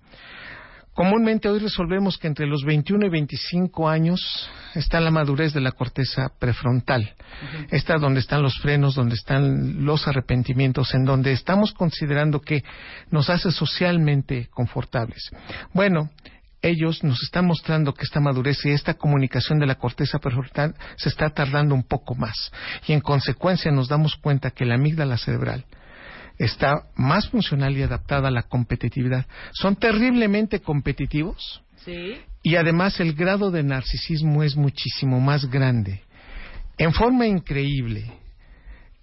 Comúnmente 0.98 1.48
hoy 1.48 1.60
resolvemos 1.60 2.18
que 2.18 2.26
entre 2.26 2.48
los 2.48 2.64
21 2.64 3.06
y 3.06 3.10
25 3.10 3.88
años 3.88 4.50
está 4.74 5.00
la 5.00 5.12
madurez 5.12 5.54
de 5.54 5.62
la 5.62 5.72
corteza 5.72 6.32
prefrontal. 6.40 7.14
Está 7.70 8.00
donde 8.00 8.20
están 8.20 8.42
los 8.42 8.58
frenos, 8.58 8.96
donde 8.96 9.14
están 9.14 9.86
los 9.86 10.08
arrepentimientos, 10.08 10.96
en 10.96 11.06
donde 11.06 11.34
estamos 11.34 11.72
considerando 11.72 12.42
que 12.42 12.64
nos 13.12 13.30
hace 13.30 13.52
socialmente 13.52 14.48
confortables. 14.50 15.30
Bueno, 15.72 16.10
ellos 16.64 17.04
nos 17.04 17.22
están 17.22 17.46
mostrando 17.46 17.94
que 17.94 18.04
esta 18.04 18.20
madurez 18.20 18.66
y 18.66 18.72
esta 18.72 18.96
comunicación 18.96 19.60
de 19.60 19.68
la 19.68 19.76
corteza 19.76 20.18
prefrontal 20.18 20.74
se 20.96 21.10
está 21.10 21.30
tardando 21.30 21.76
un 21.76 21.84
poco 21.84 22.16
más. 22.16 22.52
Y 22.88 22.94
en 22.94 23.02
consecuencia 23.02 23.72
nos 23.72 23.88
damos 23.88 24.16
cuenta 24.16 24.50
que 24.50 24.66
la 24.66 24.74
amígdala 24.74 25.20
cerebral 25.20 25.64
está 26.38 26.84
más 26.95 27.30
funcional 27.30 27.76
y 27.78 27.84
adaptada 27.84 28.28
a 28.28 28.32
la 28.32 28.43
competitividad. 28.43 29.26
Son 29.54 29.76
terriblemente 29.76 30.60
competitivos. 30.62 31.62
Y 32.43 32.56
además 32.58 33.00
el 33.00 33.13
grado 33.13 33.50
de 33.50 33.63
narcisismo 33.63 34.43
es 34.43 34.58
muchísimo 34.58 35.21
más 35.21 35.50
grande. 35.50 36.02
En 36.78 36.91
forma 36.91 37.26
increíble, 37.26 38.12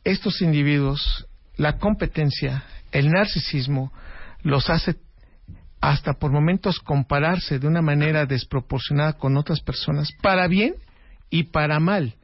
estos 0.04 0.42
individuos, 0.42 1.26
la 1.56 1.78
competencia, 1.78 2.62
el 2.92 3.10
narcisismo, 3.10 3.90
los 4.42 4.68
hace 4.68 4.96
hasta 5.80 6.14
por 6.14 6.30
momentos 6.30 6.78
compararse 6.78 7.58
de 7.58 7.66
una 7.66 7.82
manera 7.82 8.26
desproporcionada 8.26 9.14
con 9.14 9.36
otras 9.36 9.60
personas, 9.60 10.08
para 10.22 10.46
bien 10.46 10.74
y 11.30 11.44
para 11.44 11.80
mal. 11.80 12.14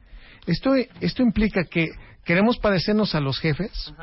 Esto, 0.47 0.73
esto 0.99 1.21
implica 1.21 1.63
que 1.65 1.89
queremos 2.23 2.57
parecernos 2.57 3.15
a 3.15 3.19
los 3.19 3.39
jefes 3.39 3.93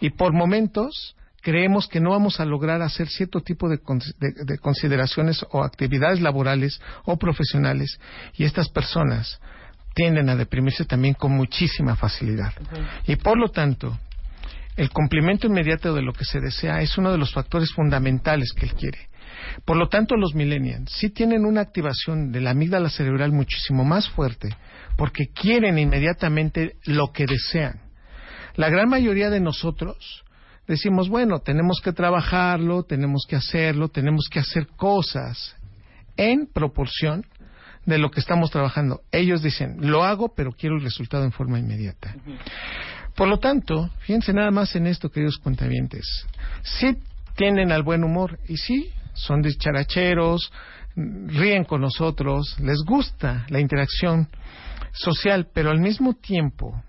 y 0.00 0.10
por 0.10 0.32
momentos 0.32 1.16
creemos 1.42 1.86
que 1.86 2.00
no 2.00 2.10
vamos 2.10 2.40
a 2.40 2.44
lograr 2.44 2.82
hacer 2.82 3.08
cierto 3.08 3.40
tipo 3.40 3.68
de, 3.68 3.78
consideraciones 4.60 5.44
o 5.50 5.62
actividades 5.62 6.20
laborales 6.20 6.80
o 7.04 7.16
profesionales 7.16 7.98
y 8.34 8.44
estas 8.44 8.68
personas 8.68 9.40
tienden 9.94 10.28
a 10.28 10.36
deprimirse 10.36 10.84
también 10.84 11.14
con 11.14 11.32
muchísima 11.32 11.96
facilidad. 11.96 12.52
Y 13.06 13.16
por 13.16 13.38
lo 13.38 13.50
tanto, 13.50 13.98
el 14.76 14.90
cumplimiento 14.90 15.46
inmediato 15.46 15.92
de 15.92 16.02
lo 16.02 16.12
que 16.12 16.24
se 16.24 16.40
desea 16.40 16.80
es 16.82 16.96
uno 16.98 17.10
de 17.10 17.18
los 17.18 17.32
factores 17.32 17.72
fundamentales 17.72 18.52
que 18.52 18.66
él 18.66 18.74
quiere. 18.74 19.08
Por 19.64 19.76
lo 19.76 19.88
tanto, 19.88 20.16
los 20.16 20.34
millennials 20.34 20.90
sí 20.92 21.10
tienen 21.10 21.44
una 21.44 21.60
activación 21.60 22.32
de 22.32 22.40
la 22.40 22.50
amígdala 22.50 22.90
cerebral 22.90 23.32
muchísimo 23.32 23.84
más 23.84 24.08
fuerte 24.10 24.56
porque 24.96 25.28
quieren 25.28 25.78
inmediatamente 25.78 26.76
lo 26.84 27.12
que 27.12 27.26
desean. 27.26 27.80
La 28.56 28.68
gran 28.68 28.88
mayoría 28.88 29.30
de 29.30 29.40
nosotros 29.40 30.24
decimos, 30.66 31.08
bueno, 31.08 31.38
tenemos 31.38 31.80
que 31.82 31.92
trabajarlo, 31.92 32.82
tenemos 32.82 33.24
que 33.28 33.36
hacerlo, 33.36 33.88
tenemos 33.88 34.28
que 34.30 34.40
hacer 34.40 34.66
cosas 34.66 35.56
en 36.16 36.46
proporción 36.46 37.24
de 37.86 37.98
lo 37.98 38.10
que 38.10 38.20
estamos 38.20 38.50
trabajando. 38.50 39.00
Ellos 39.12 39.42
dicen, 39.42 39.76
lo 39.80 40.04
hago, 40.04 40.34
pero 40.34 40.52
quiero 40.52 40.76
el 40.76 40.82
resultado 40.82 41.24
en 41.24 41.32
forma 41.32 41.58
inmediata. 41.58 42.14
Por 43.14 43.28
lo 43.28 43.38
tanto, 43.38 43.90
fíjense 44.00 44.32
nada 44.32 44.50
más 44.50 44.76
en 44.76 44.86
esto, 44.86 45.10
queridos 45.10 45.38
cuentavientes. 45.38 46.26
Sí 46.62 46.98
tienden 47.34 47.72
al 47.72 47.82
buen 47.82 48.04
humor 48.04 48.38
y 48.48 48.56
sí, 48.56 48.90
son 49.18 49.42
dicharacheros, 49.42 50.52
ríen 50.96 51.64
con 51.64 51.80
nosotros, 51.80 52.56
les 52.60 52.78
gusta 52.84 53.46
la 53.48 53.60
interacción 53.60 54.28
social, 54.92 55.48
pero 55.52 55.70
al 55.70 55.80
mismo 55.80 56.14
tiempo 56.14 56.82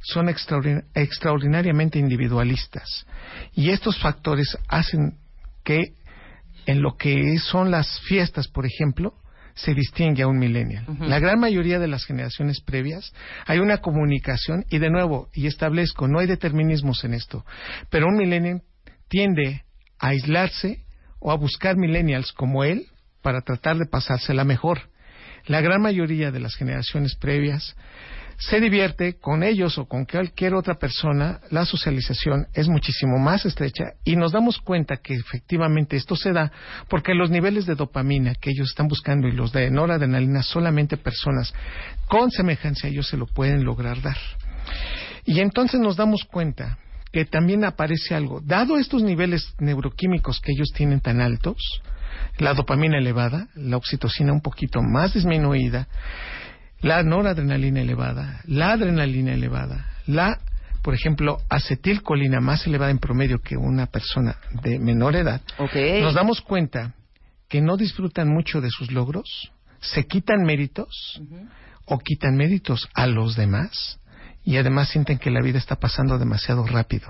son 0.00 0.28
extraordinariamente 0.28 1.98
individualistas. 1.98 3.06
Y 3.54 3.70
estos 3.70 3.98
factores 3.98 4.56
hacen 4.68 5.18
que 5.64 5.94
en 6.66 6.82
lo 6.82 6.96
que 6.96 7.38
son 7.38 7.70
las 7.70 8.00
fiestas, 8.00 8.48
por 8.48 8.66
ejemplo, 8.66 9.14
se 9.54 9.72
distingue 9.72 10.22
a 10.22 10.26
un 10.26 10.38
millennial. 10.38 10.84
La 11.00 11.20
gran 11.20 11.38
mayoría 11.38 11.78
de 11.78 11.86
las 11.86 12.04
generaciones 12.04 12.60
previas 12.60 13.12
hay 13.46 13.60
una 13.60 13.78
comunicación 13.78 14.64
y 14.68 14.78
de 14.78 14.90
nuevo, 14.90 15.28
y 15.32 15.46
establezco, 15.46 16.08
no 16.08 16.18
hay 16.18 16.26
determinismos 16.26 17.04
en 17.04 17.14
esto, 17.14 17.44
pero 17.88 18.06
un 18.08 18.16
millennial 18.16 18.62
tiende 19.08 19.64
a 19.98 20.08
aislarse 20.08 20.83
o 21.24 21.32
a 21.32 21.36
buscar 21.36 21.76
millennials 21.76 22.32
como 22.32 22.64
él 22.64 22.86
para 23.22 23.40
tratar 23.40 23.78
de 23.78 23.86
pasársela 23.86 24.44
mejor. 24.44 24.90
La 25.46 25.62
gran 25.62 25.80
mayoría 25.80 26.30
de 26.30 26.38
las 26.38 26.54
generaciones 26.54 27.16
previas 27.16 27.74
se 28.36 28.60
divierte 28.60 29.14
con 29.14 29.42
ellos 29.42 29.78
o 29.78 29.86
con 29.86 30.04
cualquier 30.04 30.54
otra 30.54 30.74
persona, 30.74 31.40
la 31.50 31.64
socialización 31.64 32.48
es 32.52 32.68
muchísimo 32.68 33.18
más 33.18 33.46
estrecha 33.46 33.84
y 34.04 34.16
nos 34.16 34.32
damos 34.32 34.58
cuenta 34.58 34.98
que 34.98 35.14
efectivamente 35.14 35.96
esto 35.96 36.14
se 36.14 36.32
da 36.32 36.52
porque 36.90 37.14
los 37.14 37.30
niveles 37.30 37.64
de 37.64 37.74
dopamina 37.74 38.34
que 38.34 38.50
ellos 38.50 38.68
están 38.68 38.88
buscando 38.88 39.26
y 39.26 39.32
los 39.32 39.50
de 39.50 39.70
noradrenalina 39.70 40.42
solamente 40.42 40.98
personas 40.98 41.54
con 42.06 42.30
semejanza 42.30 42.86
a 42.86 42.90
ellos 42.90 43.08
se 43.08 43.16
lo 43.16 43.26
pueden 43.26 43.64
lograr 43.64 44.02
dar. 44.02 44.18
Y 45.24 45.40
entonces 45.40 45.80
nos 45.80 45.96
damos 45.96 46.24
cuenta 46.24 46.76
que 47.14 47.24
también 47.24 47.64
aparece 47.64 48.12
algo. 48.12 48.40
Dado 48.40 48.76
estos 48.76 49.04
niveles 49.04 49.54
neuroquímicos 49.60 50.40
que 50.40 50.50
ellos 50.50 50.70
tienen 50.74 50.98
tan 50.98 51.20
altos, 51.20 51.56
la 52.38 52.54
dopamina 52.54 52.98
elevada, 52.98 53.46
la 53.54 53.76
oxitocina 53.76 54.32
un 54.32 54.40
poquito 54.40 54.82
más 54.82 55.14
disminuida, 55.14 55.86
la 56.80 57.04
noradrenalina 57.04 57.82
elevada, 57.82 58.40
la 58.46 58.72
adrenalina 58.72 59.32
elevada, 59.32 59.86
la, 60.06 60.40
por 60.82 60.92
ejemplo, 60.92 61.38
acetilcolina 61.48 62.40
más 62.40 62.66
elevada 62.66 62.90
en 62.90 62.98
promedio 62.98 63.38
que 63.38 63.56
una 63.56 63.86
persona 63.86 64.36
de 64.64 64.80
menor 64.80 65.14
edad, 65.14 65.40
nos 66.02 66.14
damos 66.14 66.40
cuenta 66.40 66.94
que 67.48 67.60
no 67.60 67.76
disfrutan 67.76 68.28
mucho 68.28 68.60
de 68.60 68.70
sus 68.70 68.90
logros, 68.90 69.52
se 69.80 70.04
quitan 70.08 70.42
méritos 70.42 71.22
o 71.84 71.96
quitan 72.00 72.34
méritos 72.34 72.88
a 72.92 73.06
los 73.06 73.36
demás 73.36 74.00
y 74.44 74.58
además 74.58 74.90
sienten 74.90 75.18
que 75.18 75.30
la 75.30 75.40
vida 75.40 75.58
está 75.58 75.76
pasando 75.76 76.18
demasiado 76.18 76.66
rápido. 76.66 77.08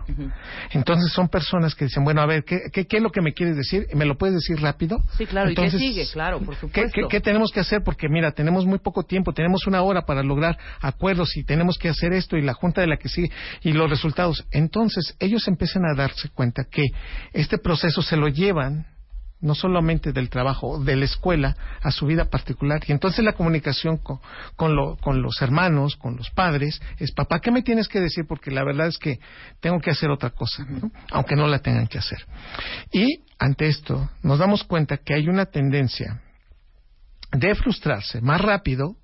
Entonces 0.71 1.13
son 1.13 1.29
personas 1.29 1.75
que 1.75 1.87
dicen, 1.87 2.05
bueno, 2.05 2.23
a 2.23 2.27
ver, 2.27 2.45
¿qué, 2.45 2.71
qué, 2.71 2.87
es 2.97 3.03
lo 3.03 3.11
que 3.11 3.21
me 3.21 3.33
quieres 3.33 3.57
decir? 3.57 3.89
¿Me 3.95 4.05
lo 4.05 4.17
puedes 4.17 4.37
decir 4.37 4.61
rápido? 4.61 5.03
Sí, 5.19 5.27
claro, 5.27 5.51
y 5.51 5.55
qué 5.55 5.71
sigue, 5.71 6.07
claro, 6.13 6.41
por 6.41 6.55
supuesto. 6.55 7.09
¿qué, 7.09 7.21
tenemos 7.21 7.51
que 7.51 7.61
hacer? 7.61 7.83
Porque 7.83 8.09
mira, 8.09 8.33
tenemos 8.33 8.65
muy 8.67 8.79
poco 8.79 9.03
tiempo, 9.03 9.33
tenemos 9.33 9.67
una 9.67 9.83
hora 9.83 10.03
para 10.03 10.23
lograr 10.23 10.57
acuerdos 10.81 11.37
y 11.37 11.45
tenemos 11.45 11.77
que 11.77 11.89
hacer 11.89 12.13
esto 12.13 12.37
y 12.37 12.43
la 12.43 12.55
junta 12.55 12.81
de 12.81 12.87
la 12.87 12.97
que 12.97 13.09
sigue 13.09 13.31
y 13.63 13.73
los 13.73 13.91
resultados. 13.91 14.47
Entonces 14.53 15.17
ellos 15.19 15.49
empiezan 15.49 15.85
a 15.87 15.95
darse 15.95 16.29
cuenta 16.29 16.65
que 16.65 16.85
este 17.33 17.59
proceso 17.59 18.01
se 18.01 18.17
lo 18.17 18.29
llevan 18.29 18.87
no 19.45 19.55
solamente 19.55 20.13
del 20.13 20.31
trabajo, 20.31 20.83
de 20.83 20.97
la 20.97 21.05
escuela, 21.05 21.55
a 21.83 21.91
su 21.91 22.07
vida 22.07 22.25
particular. 22.25 22.83
Y 22.87 22.93
entonces 22.93 23.23
la 23.23 23.35
comunicación 23.35 23.99
con, 23.99 24.19
con, 24.57 25.23
los 25.23 25.43
hermanos, 25.43 25.97
con 25.97 26.17
los 26.17 26.31
padres, 26.31 26.81
es, 26.99 27.13
papá, 27.13 27.41
¿qué 27.41 27.51
me 27.51 27.63
tienes 27.63 27.87
que 27.87 28.01
decir? 28.01 28.25
Porque 28.27 28.51
la 28.51 28.65
verdad 28.65 28.87
es 28.87 28.99
que 28.99 29.21
tengo 29.61 29.81
que 29.81 29.91
hacer 29.91 30.11
otra 30.11 30.31
cosa, 30.31 30.67
aunque 31.11 31.37
no 31.37 31.47
la 31.47 31.59
tengan 31.59 31.87
que 31.87 31.99
hacer. 31.99 32.25
Y 32.91 33.21
ante 33.39 33.69
esto 33.69 34.11
nos 34.23 34.39
damos 34.39 34.65
cuenta 34.65 34.97
que 34.97 35.13
hay 35.13 35.29
una 35.29 35.45
tendencia 35.45 36.23
de 37.31 37.55
frustrarse 37.55 38.23
más 38.23 38.41
rápido 38.41 38.97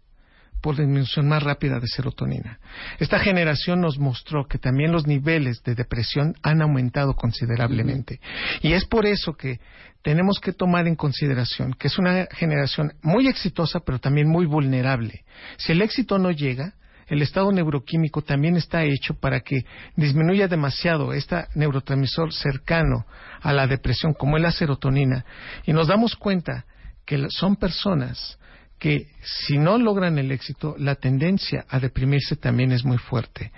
por 0.60 0.76
disminución 0.76 1.28
más 1.28 1.42
rápida 1.42 1.80
de 1.80 1.86
serotonina. 1.86 2.58
Esta 2.98 3.18
generación 3.18 3.80
nos 3.80 3.98
mostró 3.98 4.46
que 4.46 4.58
también 4.58 4.92
los 4.92 5.06
niveles 5.06 5.62
de 5.62 5.74
depresión 5.74 6.34
han 6.42 6.62
aumentado 6.62 7.14
considerablemente. 7.14 8.20
Y 8.62 8.72
es 8.72 8.84
por 8.84 9.06
eso 9.06 9.34
que 9.34 9.60
tenemos 10.02 10.40
que 10.40 10.52
tomar 10.52 10.86
en 10.86 10.96
consideración 10.96 11.74
que 11.74 11.88
es 11.88 11.98
una 11.98 12.26
generación 12.32 12.92
muy 13.02 13.28
exitosa, 13.28 13.80
pero 13.80 13.98
también 13.98 14.28
muy 14.28 14.46
vulnerable. 14.46 15.24
Si 15.56 15.72
el 15.72 15.82
éxito 15.82 16.18
no 16.18 16.30
llega, 16.30 16.74
el 17.10 17.22
estado 17.22 17.50
neuroquímico 17.50 18.22
también 18.22 18.56
está 18.56 18.84
hecho 18.84 19.14
para 19.14 19.40
que 19.40 19.64
disminuya 19.96 20.46
demasiado 20.46 21.12
este 21.12 21.44
neurotransmisor 21.56 22.32
cercano 22.32 23.04
a 23.40 23.52
la 23.52 23.66
depresión, 23.66 24.14
como 24.14 24.36
es 24.36 24.42
la 24.42 24.52
serotonina. 24.52 25.24
Y 25.66 25.72
nos 25.72 25.88
damos 25.88 26.14
cuenta 26.14 26.66
que 27.04 27.26
son 27.30 27.56
personas 27.56 28.38
que 28.80 29.08
si 29.22 29.58
no 29.58 29.78
logran 29.78 30.18
el 30.18 30.32
éxito, 30.32 30.74
la 30.78 30.96
tendencia 30.96 31.66
a 31.68 31.78
deprimirse 31.78 32.34
también 32.34 32.72
es 32.72 32.84
muy 32.84 32.96
fuerte. 32.98 33.52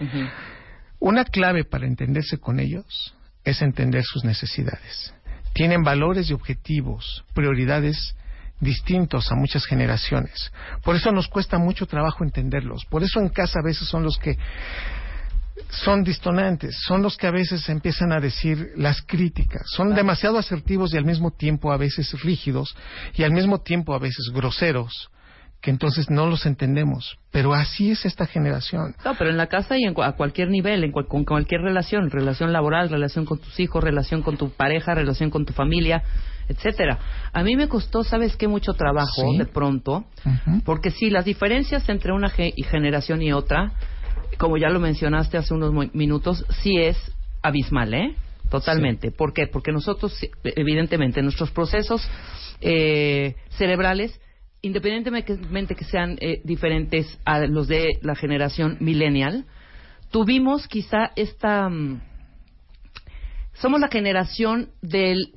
Una 0.98 1.24
clave 1.24 1.64
para 1.64 1.86
entenderse 1.86 2.38
con 2.38 2.58
ellos 2.60 3.14
es 3.44 3.62
entender 3.62 4.02
sus 4.04 4.24
necesidades. 4.24 5.14
Tienen 5.54 5.84
valores 5.84 6.28
y 6.28 6.32
objetivos, 6.32 7.24
prioridades 7.34 8.16
distintos 8.60 9.30
a 9.30 9.36
muchas 9.36 9.64
generaciones. 9.64 10.52
Por 10.82 10.96
eso 10.96 11.12
nos 11.12 11.28
cuesta 11.28 11.58
mucho 11.58 11.86
trabajo 11.86 12.24
entenderlos. 12.24 12.84
Por 12.86 13.04
eso 13.04 13.20
en 13.20 13.28
casa 13.28 13.60
a 13.60 13.64
veces 13.64 13.88
son 13.88 14.02
los 14.02 14.18
que 14.18 14.36
son 15.68 16.04
distonantes, 16.04 16.76
son 16.86 17.02
los 17.02 17.16
que 17.16 17.26
a 17.26 17.30
veces 17.30 17.68
empiezan 17.68 18.12
a 18.12 18.20
decir 18.20 18.72
las 18.76 19.02
críticas, 19.02 19.62
son 19.74 19.94
demasiado 19.94 20.38
asertivos 20.38 20.92
y 20.94 20.96
al 20.96 21.04
mismo 21.04 21.30
tiempo 21.30 21.72
a 21.72 21.76
veces 21.76 22.12
rígidos 22.22 22.76
y 23.14 23.22
al 23.22 23.32
mismo 23.32 23.60
tiempo 23.60 23.94
a 23.94 23.98
veces 23.98 24.30
groseros 24.32 25.10
que 25.62 25.70
entonces 25.70 26.10
no 26.10 26.26
los 26.26 26.44
entendemos. 26.44 27.18
Pero 27.30 27.54
así 27.54 27.92
es 27.92 28.04
esta 28.04 28.26
generación. 28.26 28.96
No, 29.04 29.14
pero 29.16 29.30
en 29.30 29.36
la 29.36 29.46
casa 29.46 29.78
y 29.78 29.86
a 29.86 30.12
cualquier 30.12 30.50
nivel, 30.50 30.82
en 30.82 30.90
con 30.90 31.24
cualquier 31.24 31.60
relación, 31.60 32.10
relación 32.10 32.52
laboral, 32.52 32.90
relación 32.90 33.24
con 33.24 33.38
tus 33.38 33.58
hijos, 33.60 33.82
relación 33.82 34.22
con 34.22 34.36
tu 34.36 34.50
pareja, 34.50 34.92
relación 34.92 35.30
con 35.30 35.46
tu 35.46 35.52
familia, 35.52 36.02
etcétera. 36.48 36.98
A 37.32 37.44
mí 37.44 37.56
me 37.56 37.68
costó, 37.68 38.02
¿sabes 38.02 38.36
qué? 38.36 38.48
Mucho 38.48 38.72
trabajo 38.72 39.22
de 39.38 39.46
pronto, 39.46 40.04
porque 40.64 40.90
sí, 40.90 41.10
las 41.10 41.24
diferencias 41.24 41.88
entre 41.88 42.12
una 42.12 42.28
generación 42.28 43.22
y 43.22 43.32
otra, 43.32 43.72
como 44.42 44.56
ya 44.56 44.70
lo 44.70 44.80
mencionaste 44.80 45.38
hace 45.38 45.54
unos 45.54 45.94
minutos, 45.94 46.44
sí 46.64 46.76
es 46.76 46.96
abismal, 47.42 47.94
¿eh? 47.94 48.16
Totalmente. 48.50 49.12
¿Por 49.12 49.32
qué? 49.32 49.46
Porque 49.46 49.70
nosotros, 49.70 50.18
evidentemente, 50.42 51.22
nuestros 51.22 51.52
procesos 51.52 52.02
eh, 52.60 53.36
cerebrales 53.50 54.20
independientemente 54.60 55.76
que 55.76 55.84
sean 55.84 56.18
eh, 56.20 56.40
diferentes 56.42 57.20
a 57.24 57.38
los 57.46 57.68
de 57.68 57.98
la 58.02 58.16
generación 58.16 58.78
millennial, 58.80 59.44
tuvimos 60.10 60.66
quizá 60.66 61.12
esta... 61.14 61.68
Mm, 61.68 62.00
somos 63.54 63.80
la 63.80 63.88
generación 63.88 64.70
del 64.82 65.34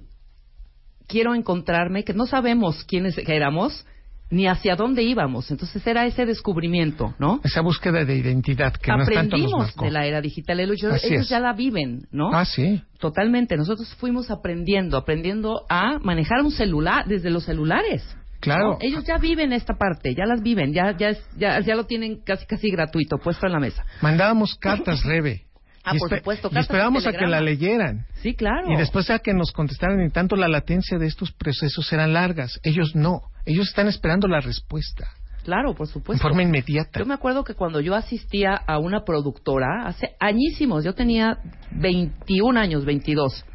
quiero 1.08 1.36
encontrarme, 1.36 2.04
que 2.04 2.14
no 2.14 2.26
sabemos 2.26 2.84
quiénes 2.86 3.20
éramos 3.20 3.86
ni 4.30 4.48
hacia 4.48 4.76
dónde 4.76 5.04
íbamos. 5.04 5.52
Entonces 5.52 5.86
era 5.86 6.06
ese 6.06 6.26
descubrimiento, 6.26 7.14
¿no? 7.20 7.42
Esa 7.44 7.62
búsqueda 7.62 8.04
de 8.06 8.16
identidad 8.16 8.74
que 8.74 8.92
no 8.92 9.06
tanto 9.06 9.38
nos 9.38 9.76
de 9.76 9.92
la 9.92 10.06
era 10.06 10.22
digital. 10.22 10.60
Ellos, 10.60 11.30
ya 11.30 11.40
la 11.40 11.54
viven, 11.54 12.08
¿no? 12.12 12.32
Ah, 12.34 12.46
sí. 12.46 12.82
Totalmente. 13.00 13.56
Nosotros 13.56 13.94
fuimos 13.96 14.32
aprendiendo, 14.32 14.98
aprendiendo 14.98 15.66
a 15.70 16.00
manejar 16.00 16.42
un 16.42 16.52
celular 16.52 17.06
desde 17.08 17.30
los 17.30 17.44
celulares. 17.46 18.04
Claro. 18.40 18.78
Ellos 18.80 19.04
ya 19.06 19.18
viven 19.18 19.54
esta 19.54 19.74
parte, 19.76 20.14
ya 20.14 20.26
las 20.26 20.42
viven, 20.42 20.72
ya, 20.72 20.96
ya, 20.98 21.16
ya, 21.36 21.60
ya 21.62 21.76
lo 21.76 21.86
tienen 21.86 22.22
casi 22.24 22.46
casi 22.46 22.70
gratuito, 22.70 23.18
puesto 23.18 23.48
en 23.48 23.54
la 23.54 23.60
mesa. 23.60 23.84
Mandábamos 24.02 24.56
cartas, 24.56 25.04
Rebe. 25.06 25.46
Ah, 25.84 25.94
por 25.98 26.10
supuesto, 26.10 26.50
y 26.52 26.58
esperábamos 26.58 27.06
a 27.06 27.12
que 27.12 27.28
la 27.28 27.42
leyeran. 27.42 28.08
Sí, 28.22 28.34
claro. 28.34 28.72
Y 28.72 28.76
después 28.76 29.10
a 29.12 29.20
que 29.20 29.34
nos 29.34 29.52
contestaran, 29.52 30.04
y 30.04 30.10
tanto 30.10 30.36
la 30.36 30.48
latencia 30.48 30.98
de 30.98 31.06
estos 31.06 31.32
procesos 31.32 31.92
eran 31.94 32.14
largas. 32.14 32.60
Ellos 32.64 32.96
no. 32.96 33.22
Ellos 33.46 33.68
están 33.68 33.88
esperando 33.88 34.28
la 34.28 34.42
respuesta. 34.42 35.08
Claro, 35.44 35.76
por 35.76 35.88
supuesto. 35.88 36.24
De 36.24 36.30
forma 36.30 36.42
inmediata. 36.42 37.00
Yo 37.00 37.06
me 37.06 37.14
acuerdo 37.14 37.44
que 37.44 37.54
cuando 37.54 37.80
yo 37.80 37.94
asistía 37.94 38.56
a 38.56 38.80
una 38.80 39.06
productora, 39.06 39.86
hace 39.86 40.16
añísimos, 40.20 40.84
yo 40.84 40.96
tenía 40.96 41.38
21 41.72 42.60
años, 42.60 42.84
22. 42.84 43.46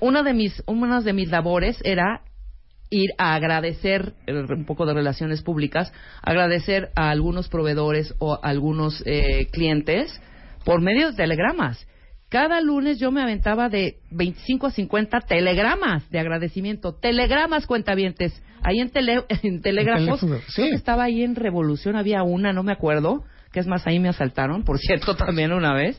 una, 0.00 0.22
de 0.24 0.34
mis, 0.34 0.62
una 0.66 1.00
de 1.00 1.12
mis 1.12 1.30
labores 1.30 1.78
era 1.84 2.22
ir 2.90 3.10
a 3.18 3.34
agradecer, 3.34 4.14
eh, 4.26 4.34
un 4.34 4.64
poco 4.64 4.84
de 4.86 4.94
relaciones 4.94 5.42
públicas, 5.42 5.92
agradecer 6.22 6.90
a 6.96 7.10
algunos 7.10 7.48
proveedores 7.48 8.14
o 8.18 8.34
a 8.34 8.48
algunos 8.48 9.02
eh, 9.06 9.46
clientes 9.52 10.20
por 10.64 10.80
medio 10.80 11.10
de 11.10 11.16
telegramas. 11.16 11.86
Cada 12.28 12.60
lunes 12.60 12.98
yo 12.98 13.10
me 13.10 13.22
aventaba 13.22 13.68
de 13.70 14.00
25 14.10 14.66
a 14.66 14.70
50 14.70 15.20
telegramas 15.20 16.08
de 16.10 16.18
agradecimiento. 16.18 16.94
Telegramas, 16.94 17.66
cuentavientes. 17.66 18.42
Ahí 18.62 18.80
en, 18.80 18.90
tele, 18.90 19.24
en 19.42 19.62
telégrafos. 19.62 20.20
Estaba 20.56 21.04
ahí 21.04 21.22
en 21.22 21.36
Revolución, 21.36 21.96
había 21.96 22.22
una, 22.22 22.52
no 22.52 22.62
me 22.62 22.72
acuerdo. 22.72 23.24
Que 23.50 23.60
es 23.60 23.66
más, 23.66 23.86
ahí 23.86 23.98
me 23.98 24.10
asaltaron, 24.10 24.62
por 24.62 24.78
cierto, 24.78 25.16
también 25.16 25.52
una 25.52 25.72
vez. 25.72 25.98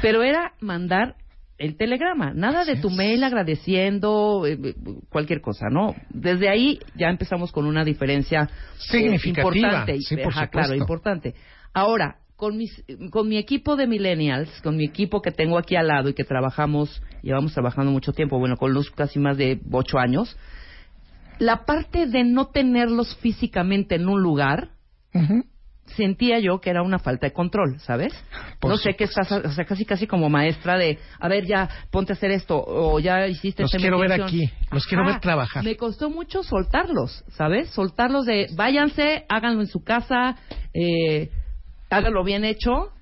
Pero 0.00 0.22
era 0.22 0.54
mandar 0.60 1.16
el 1.58 1.76
telegrama, 1.76 2.32
nada 2.34 2.64
de 2.64 2.76
tu 2.76 2.90
mail 2.90 3.24
agradeciendo 3.24 4.46
eh, 4.46 4.58
eh, 4.62 4.74
cualquier 5.08 5.40
cosa, 5.40 5.68
¿no? 5.70 5.94
Desde 6.10 6.50
ahí 6.50 6.78
ya 6.94 7.08
empezamos 7.08 7.50
con 7.50 7.66
una 7.66 7.82
diferencia 7.82 8.42
eh, 8.42 8.48
significativa, 8.78 9.54
importante, 9.54 9.98
sí, 10.00 10.16
por 10.16 10.50
claro, 10.50 10.74
importante. 10.74 11.34
Ahora, 11.72 12.16
con 12.36 12.56
mis, 12.56 12.84
con 13.10 13.28
mi 13.28 13.38
equipo 13.38 13.76
de 13.76 13.86
millennials, 13.86 14.50
con 14.62 14.76
mi 14.76 14.84
equipo 14.84 15.22
que 15.22 15.30
tengo 15.30 15.58
aquí 15.58 15.74
al 15.74 15.88
lado 15.88 16.10
y 16.10 16.14
que 16.14 16.24
trabajamos, 16.24 17.02
llevamos 17.22 17.54
trabajando 17.54 17.90
mucho 17.90 18.12
tiempo, 18.12 18.38
bueno, 18.38 18.56
con 18.56 18.72
Luz 18.72 18.90
casi 18.90 19.18
más 19.18 19.36
de 19.38 19.60
ocho 19.72 19.98
años, 19.98 20.36
la 21.38 21.64
parte 21.64 22.06
de 22.06 22.24
no 22.24 22.46
tenerlos 22.46 23.16
físicamente 23.16 23.94
en 23.96 24.08
un 24.08 24.22
lugar, 24.22 24.70
sentía 25.96 26.38
yo 26.40 26.60
que 26.60 26.68
era 26.68 26.82
una 26.82 26.98
falta 26.98 27.26
de 27.26 27.32
control, 27.32 27.78
¿sabes? 27.80 28.12
no 28.62 28.76
sé 28.76 28.94
qué 28.94 29.04
estás, 29.04 29.30
o 29.32 29.50
sea, 29.50 29.64
casi 29.64 29.84
casi 29.84 30.06
como 30.06 30.28
maestra 30.28 30.76
de, 30.76 30.98
a 31.18 31.28
ver, 31.28 31.46
ya 31.46 31.68
ponte 31.90 32.12
a 32.12 32.16
hacer 32.16 32.32
esto 32.32 32.62
o 32.66 32.98
ya 33.00 33.26
hiciste 33.26 33.62
Los 33.62 33.72
quiero 33.72 33.98
ver 33.98 34.12
aquí, 34.12 34.50
los 34.70 34.86
quiero 34.86 35.06
ver 35.06 35.20
trabajar. 35.20 35.64
Me 35.64 35.76
costó 35.76 36.10
mucho 36.10 36.42
soltarlos, 36.42 37.24
¿sabes? 37.28 37.70
Soltarlos 37.70 38.26
de, 38.26 38.48
váyanse, 38.54 39.24
háganlo 39.28 39.60
en 39.60 39.68
su 39.68 39.82
casa, 39.82 40.36
eh, 40.74 41.30
hágalo 41.90 42.24
bien 42.24 42.44
hecho. 42.44 42.92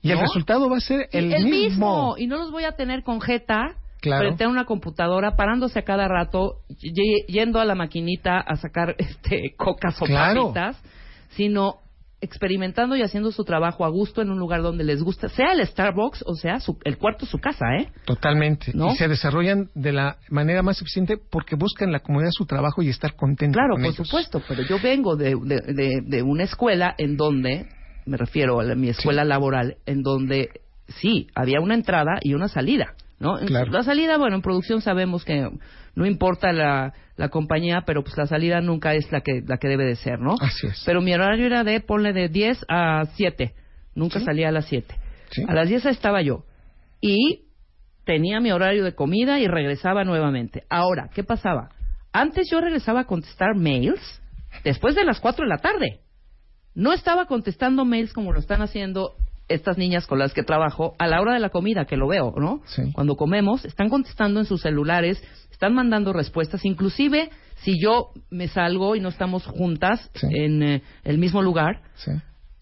Y 0.00 0.10
el 0.10 0.18
resultado 0.18 0.68
va 0.68 0.78
a 0.78 0.80
ser 0.80 1.08
el, 1.12 1.32
el 1.32 1.44
mismo. 1.46 2.16
Y 2.18 2.26
no 2.26 2.36
los 2.36 2.50
voy 2.50 2.64
a 2.64 2.72
tener 2.72 3.02
con 3.04 3.20
jeta 3.20 3.76
Claro. 4.00 4.24
frente 4.24 4.42
a 4.42 4.48
una 4.48 4.64
computadora, 4.64 5.36
parándose 5.36 5.78
a 5.78 5.82
cada 5.84 6.08
rato, 6.08 6.56
yendo 7.28 7.60
a 7.60 7.64
la 7.64 7.76
maquinita 7.76 8.40
a 8.40 8.56
sacar 8.56 8.96
este 8.98 9.54
cocas 9.56 10.02
o 10.02 10.06
Claro. 10.06 10.46
papitas, 10.48 10.82
sino 11.36 11.76
experimentando 12.20 12.96
y 12.96 13.02
haciendo 13.02 13.30
su 13.32 13.44
trabajo 13.44 13.84
a 13.84 13.88
gusto 13.88 14.22
en 14.22 14.30
un 14.30 14.38
lugar 14.40 14.62
donde 14.62 14.82
les 14.84 15.02
gusta, 15.02 15.28
sea 15.28 15.52
el 15.52 15.64
Starbucks 15.66 16.22
o 16.26 16.34
sea 16.34 16.58
su- 16.60 16.78
el 16.84 16.96
cuarto 16.98 17.26
su 17.26 17.38
casa, 17.38 17.64
¿eh? 17.78 17.88
Totalmente. 18.04 18.72
¿No? 18.74 18.92
Y 18.92 18.96
se 18.96 19.06
desarrollan 19.08 19.70
de 19.74 19.92
la 19.92 20.16
manera 20.30 20.62
más 20.62 20.80
eficiente 20.82 21.16
porque 21.16 21.54
buscan 21.56 21.90
la 21.92 22.00
comodidad 22.00 22.28
de 22.28 22.32
su 22.38 22.46
trabajo 22.46 22.82
y 22.82 22.88
estar 22.88 23.14
contentos 23.16 23.54
Claro, 23.56 23.74
con 23.74 23.82
por 23.82 23.92
ellos. 23.92 24.06
supuesto, 24.08 24.42
pero 24.48 24.62
yo 24.62 24.78
vengo 24.80 25.14
de, 25.16 25.36
de, 25.44 25.60
de- 25.74 26.00
de 26.04 26.22
una 26.22 26.44
escuela 26.44 26.94
en 26.98 27.16
donde, 27.16 27.66
me 28.06 28.16
refiero 28.16 28.60
a 28.60 28.74
mi 28.74 28.88
escuela 28.88 29.24
laboral, 29.24 29.76
en 29.86 30.02
donde 30.02 30.48
sí, 30.88 31.28
había 31.34 31.60
una 31.60 31.74
entrada 31.74 32.18
y 32.20 32.34
una 32.34 32.48
salida, 32.48 32.94
¿no? 33.18 33.38
Claro. 33.38 33.70
La 33.70 33.82
salida, 33.82 34.18
bueno, 34.18 34.36
en 34.36 34.42
producción 34.42 34.80
sabemos 34.80 35.24
que 35.24 35.48
no 35.94 36.06
importa 36.06 36.52
la, 36.52 36.92
la 37.16 37.28
compañía, 37.28 37.82
pero 37.86 38.02
pues 38.02 38.16
la 38.16 38.26
salida 38.26 38.60
nunca 38.60 38.94
es 38.94 39.10
la 39.12 39.20
que, 39.20 39.42
la 39.46 39.58
que 39.58 39.68
debe 39.68 39.84
de 39.84 39.96
ser, 39.96 40.20
¿no? 40.20 40.34
Así 40.40 40.66
es. 40.66 40.82
Pero 40.84 41.00
mi 41.00 41.14
horario 41.14 41.46
era 41.46 41.64
de, 41.64 41.80
ponle 41.80 42.12
de 42.12 42.28
10 42.28 42.66
a 42.68 43.04
7, 43.14 43.54
nunca 43.94 44.20
salía 44.20 44.48
a 44.48 44.52
las 44.52 44.66
7. 44.66 44.94
Sí. 45.30 45.44
A 45.46 45.54
las 45.54 45.68
10 45.68 45.86
estaba 45.86 46.22
yo. 46.22 46.44
Y 47.00 47.46
tenía 48.04 48.40
mi 48.40 48.52
horario 48.52 48.84
de 48.84 48.94
comida 48.94 49.38
y 49.40 49.46
regresaba 49.46 50.04
nuevamente. 50.04 50.64
Ahora, 50.68 51.08
¿qué 51.14 51.24
pasaba? 51.24 51.70
Antes 52.12 52.48
yo 52.50 52.60
regresaba 52.60 53.00
a 53.00 53.04
contestar 53.04 53.56
mails 53.56 54.20
después 54.64 54.94
de 54.94 55.04
las 55.04 55.20
4 55.20 55.44
de 55.44 55.48
la 55.48 55.58
tarde. 55.58 56.00
No 56.74 56.92
estaba 56.92 57.26
contestando 57.26 57.84
mails 57.84 58.12
como 58.12 58.32
lo 58.32 58.38
están 58.40 58.62
haciendo 58.62 59.14
estas 59.48 59.76
niñas 59.76 60.06
con 60.06 60.18
las 60.18 60.32
que 60.32 60.42
trabajo 60.42 60.94
a 60.98 61.06
la 61.06 61.20
hora 61.20 61.34
de 61.34 61.40
la 61.40 61.50
comida, 61.50 61.84
que 61.84 61.96
lo 61.96 62.08
veo, 62.08 62.32
¿no? 62.36 62.62
Sí. 62.66 62.82
Cuando 62.92 63.16
comemos, 63.16 63.64
están 63.64 63.88
contestando 63.90 64.40
en 64.40 64.46
sus 64.46 64.62
celulares, 64.62 65.22
están 65.50 65.74
mandando 65.74 66.12
respuestas, 66.12 66.64
inclusive 66.64 67.30
si 67.56 67.80
yo 67.80 68.10
me 68.30 68.48
salgo 68.48 68.96
y 68.96 69.00
no 69.00 69.08
estamos 69.10 69.44
juntas 69.46 70.10
Sí. 70.14 70.26
en 70.30 70.62
eh, 70.62 70.82
el 71.04 71.18
mismo 71.18 71.42
lugar, 71.42 71.82
Sí. 71.96 72.12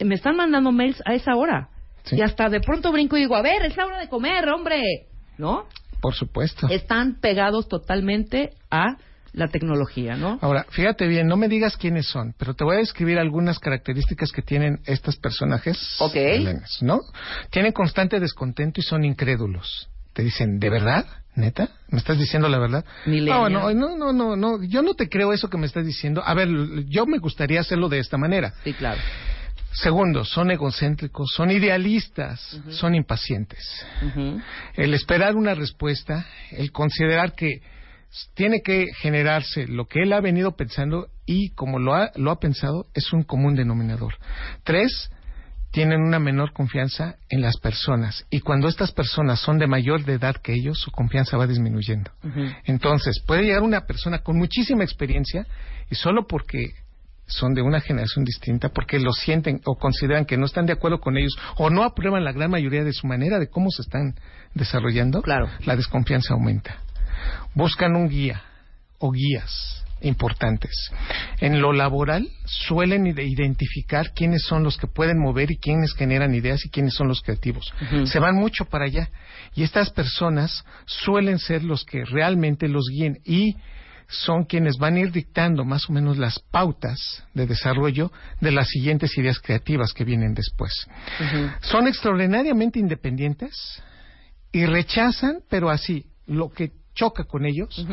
me 0.05 0.15
están 0.15 0.37
mandando 0.37 0.73
mails 0.73 1.01
a 1.07 1.15
esa 1.15 1.37
hora. 1.37 1.69
Y 2.11 2.23
hasta 2.23 2.49
de 2.49 2.61
pronto 2.61 2.91
brinco 2.91 3.17
y 3.17 3.21
digo, 3.21 3.37
a 3.37 3.43
ver, 3.43 3.65
es 3.65 3.77
la 3.77 3.87
hora 3.87 4.01
de 4.01 4.09
comer, 4.09 4.49
hombre. 4.49 4.83
¿No? 5.39 5.67
Por 6.01 6.15
supuesto. 6.15 6.67
Están 6.69 7.21
pegados 7.21 7.69
totalmente 7.69 8.51
a 8.71 8.97
la 9.33 9.49
tecnología, 9.49 10.17
¿no? 10.17 10.39
Ahora, 10.43 10.67
fíjate 10.71 11.07
bien, 11.07 11.27
no 11.27 11.37
me 11.37 11.49
digas 11.49 11.77
quiénes 11.77 12.07
son, 12.07 12.35
pero 12.39 12.55
te 12.55 12.65
voy 12.65 12.77
a 12.77 12.79
describir 12.81 13.19
algunas 13.19 13.59
características 13.59 14.33
que 14.33 14.43
tienen 14.43 14.81
estos 14.87 15.17
personajes. 15.17 15.97
Ok. 16.01 16.17
¿No? 16.81 17.01
Tienen 17.51 17.73
constante 17.73 18.21
descontento 18.21 18.81
y 18.81 18.83
son 18.83 19.05
incrédulos. 19.05 19.89
Te 20.13 20.23
dicen, 20.23 20.59
¿de 20.59 20.71
verdad? 20.71 21.07
¿Neta? 21.37 21.69
¿Me 21.89 21.99
estás 21.99 22.19
diciendo 22.19 22.49
la 22.49 22.59
verdad? 22.59 22.85
No, 23.07 23.49
no, 23.49 23.73
no, 23.73 23.97
no, 23.97 24.13
no, 24.13 24.37
no, 24.37 24.63
yo 24.65 24.83
no 24.83 24.95
te 24.95 25.09
creo 25.09 25.33
eso 25.33 25.49
que 25.49 25.57
me 25.57 25.67
estás 25.67 25.87
diciendo. 25.87 26.23
A 26.25 26.35
ver, 26.35 26.49
yo 26.87 27.07
me 27.07 27.19
gustaría 27.19 27.61
hacerlo 27.61 27.89
de 27.89 28.01
esta 28.01 28.19
manera. 28.19 28.53
Sí, 28.65 28.73
claro. 28.73 29.01
Segundo, 29.73 30.25
son 30.25 30.51
egocéntricos, 30.51 31.31
son 31.33 31.53
idealistas, 31.53 32.61
son 32.71 32.97
impacientes. 32.97 33.87
El 34.75 34.95
esperar 34.95 35.37
una 35.37 35.55
respuesta, 35.55 36.27
el 36.51 36.73
considerar 36.73 37.35
que 37.35 37.63
tiene 38.35 38.61
que 38.63 38.87
generarse 39.01 39.67
lo 39.67 39.87
que 39.87 40.03
él 40.03 40.13
ha 40.13 40.21
venido 40.21 40.57
pensando 40.57 41.09
y 41.27 41.51
como 41.51 41.79
lo 41.79 41.95
ha, 41.95 42.11
lo 42.17 42.31
ha 42.31 42.41
pensado 42.41 42.87
es 42.95 43.13
un 43.13 43.23
común 43.23 43.55
denominador. 43.55 44.15
Tres, 44.65 45.11
tienen 45.71 46.01
una 46.01 46.19
menor 46.19 46.53
confianza 46.53 47.15
en 47.29 47.43
las 47.43 47.57
personas 47.59 48.27
y 48.29 48.41
cuando 48.41 48.67
estas 48.67 48.91
personas 48.91 49.39
son 49.41 49.59
de 49.59 49.69
mayor 49.69 50.05
de 50.05 50.15
edad 50.15 50.35
que 50.37 50.53
ellos, 50.53 50.81
su 50.81 50.91
confianza 50.91 51.37
va 51.37 51.47
disminuyendo. 51.47 52.11
Entonces, 52.65 53.23
puede 53.25 53.43
llegar 53.45 53.63
una 53.63 53.83
persona 53.87 54.19
con 54.19 54.37
muchísima 54.37 54.83
experiencia 54.83 55.47
y 55.89 55.95
solo 55.95 56.27
porque 56.27 56.73
son 57.27 57.55
de 57.55 57.63
una 57.63 57.81
generación 57.81 58.25
distinta, 58.25 58.71
porque 58.71 58.99
lo 58.99 59.13
sienten 59.13 59.61
o 59.65 59.77
consideran 59.77 60.25
que 60.25 60.37
no 60.37 60.47
están 60.47 60.67
de 60.67 60.73
acuerdo 60.73 60.99
con 60.99 61.17
ellos 61.17 61.39
o 61.59 61.71
no 61.71 61.85
aprueban 61.85 62.25
la 62.25 62.33
gran 62.33 62.51
mayoría 62.51 62.83
de 62.83 62.93
su 62.93 63.07
manera 63.07 63.39
de 63.39 63.49
cómo 63.49 63.71
se 63.71 63.83
están 63.83 64.17
desarrollando, 64.55 65.23
Claro. 65.23 65.49
la 65.65 65.77
desconfianza 65.77 66.35
aumenta. 66.35 66.81
Buscan 67.55 67.97
un 67.97 68.09
guía 68.09 68.43
o 68.99 69.11
guías 69.13 69.85
importantes. 70.03 70.71
En 71.41 71.61
lo 71.61 71.73
laboral 71.75 72.27
suelen 72.47 73.07
ide- 73.07 73.25
identificar 73.27 74.13
quiénes 74.15 74.43
son 74.45 74.63
los 74.63 74.79
que 74.79 74.87
pueden 74.87 75.19
mover 75.19 75.51
y 75.51 75.59
quiénes 75.59 75.93
generan 75.95 76.35
ideas 76.35 76.65
y 76.65 76.71
quiénes 76.71 76.95
son 76.95 77.09
los 77.09 77.21
creativos. 77.21 77.71
Se 78.07 78.19
van 78.19 78.37
mucho 78.37 78.65
para 78.65 78.87
allá 78.87 79.11
y 79.55 79.63
estas 79.63 79.91
personas 79.91 80.65
suelen 80.87 81.39
ser 81.39 81.65
los 81.65 81.85
que 81.85 82.05
realmente 82.05 82.67
los 82.69 82.85
guíen 82.91 83.19
y 83.27 83.57
son 84.09 84.45
quienes 84.45 84.77
van 84.79 84.97
a 84.97 85.01
ir 85.01 85.13
dictando 85.13 85.65
más 85.65 85.89
o 85.89 85.93
menos 85.93 86.17
las 86.19 86.39
pautas 86.51 87.23
de 87.35 87.47
desarrollo 87.47 88.11
de 88.41 88.51
las 88.53 88.69
siguientes 88.69 89.17
ideas 89.19 89.39
creativas 89.39 89.93
que 89.93 90.05
vienen 90.05 90.35
después. 90.35 90.73
Son 91.61 91.87
extraordinariamente 91.87 92.79
independientes 92.81 93.83
y 94.51 94.65
rechazan, 94.67 95.41
pero 95.49 95.71
así, 95.71 96.07
lo 96.27 96.49
que 96.51 96.73
choca 97.01 97.25
con 97.25 97.47
ellos 97.47 97.87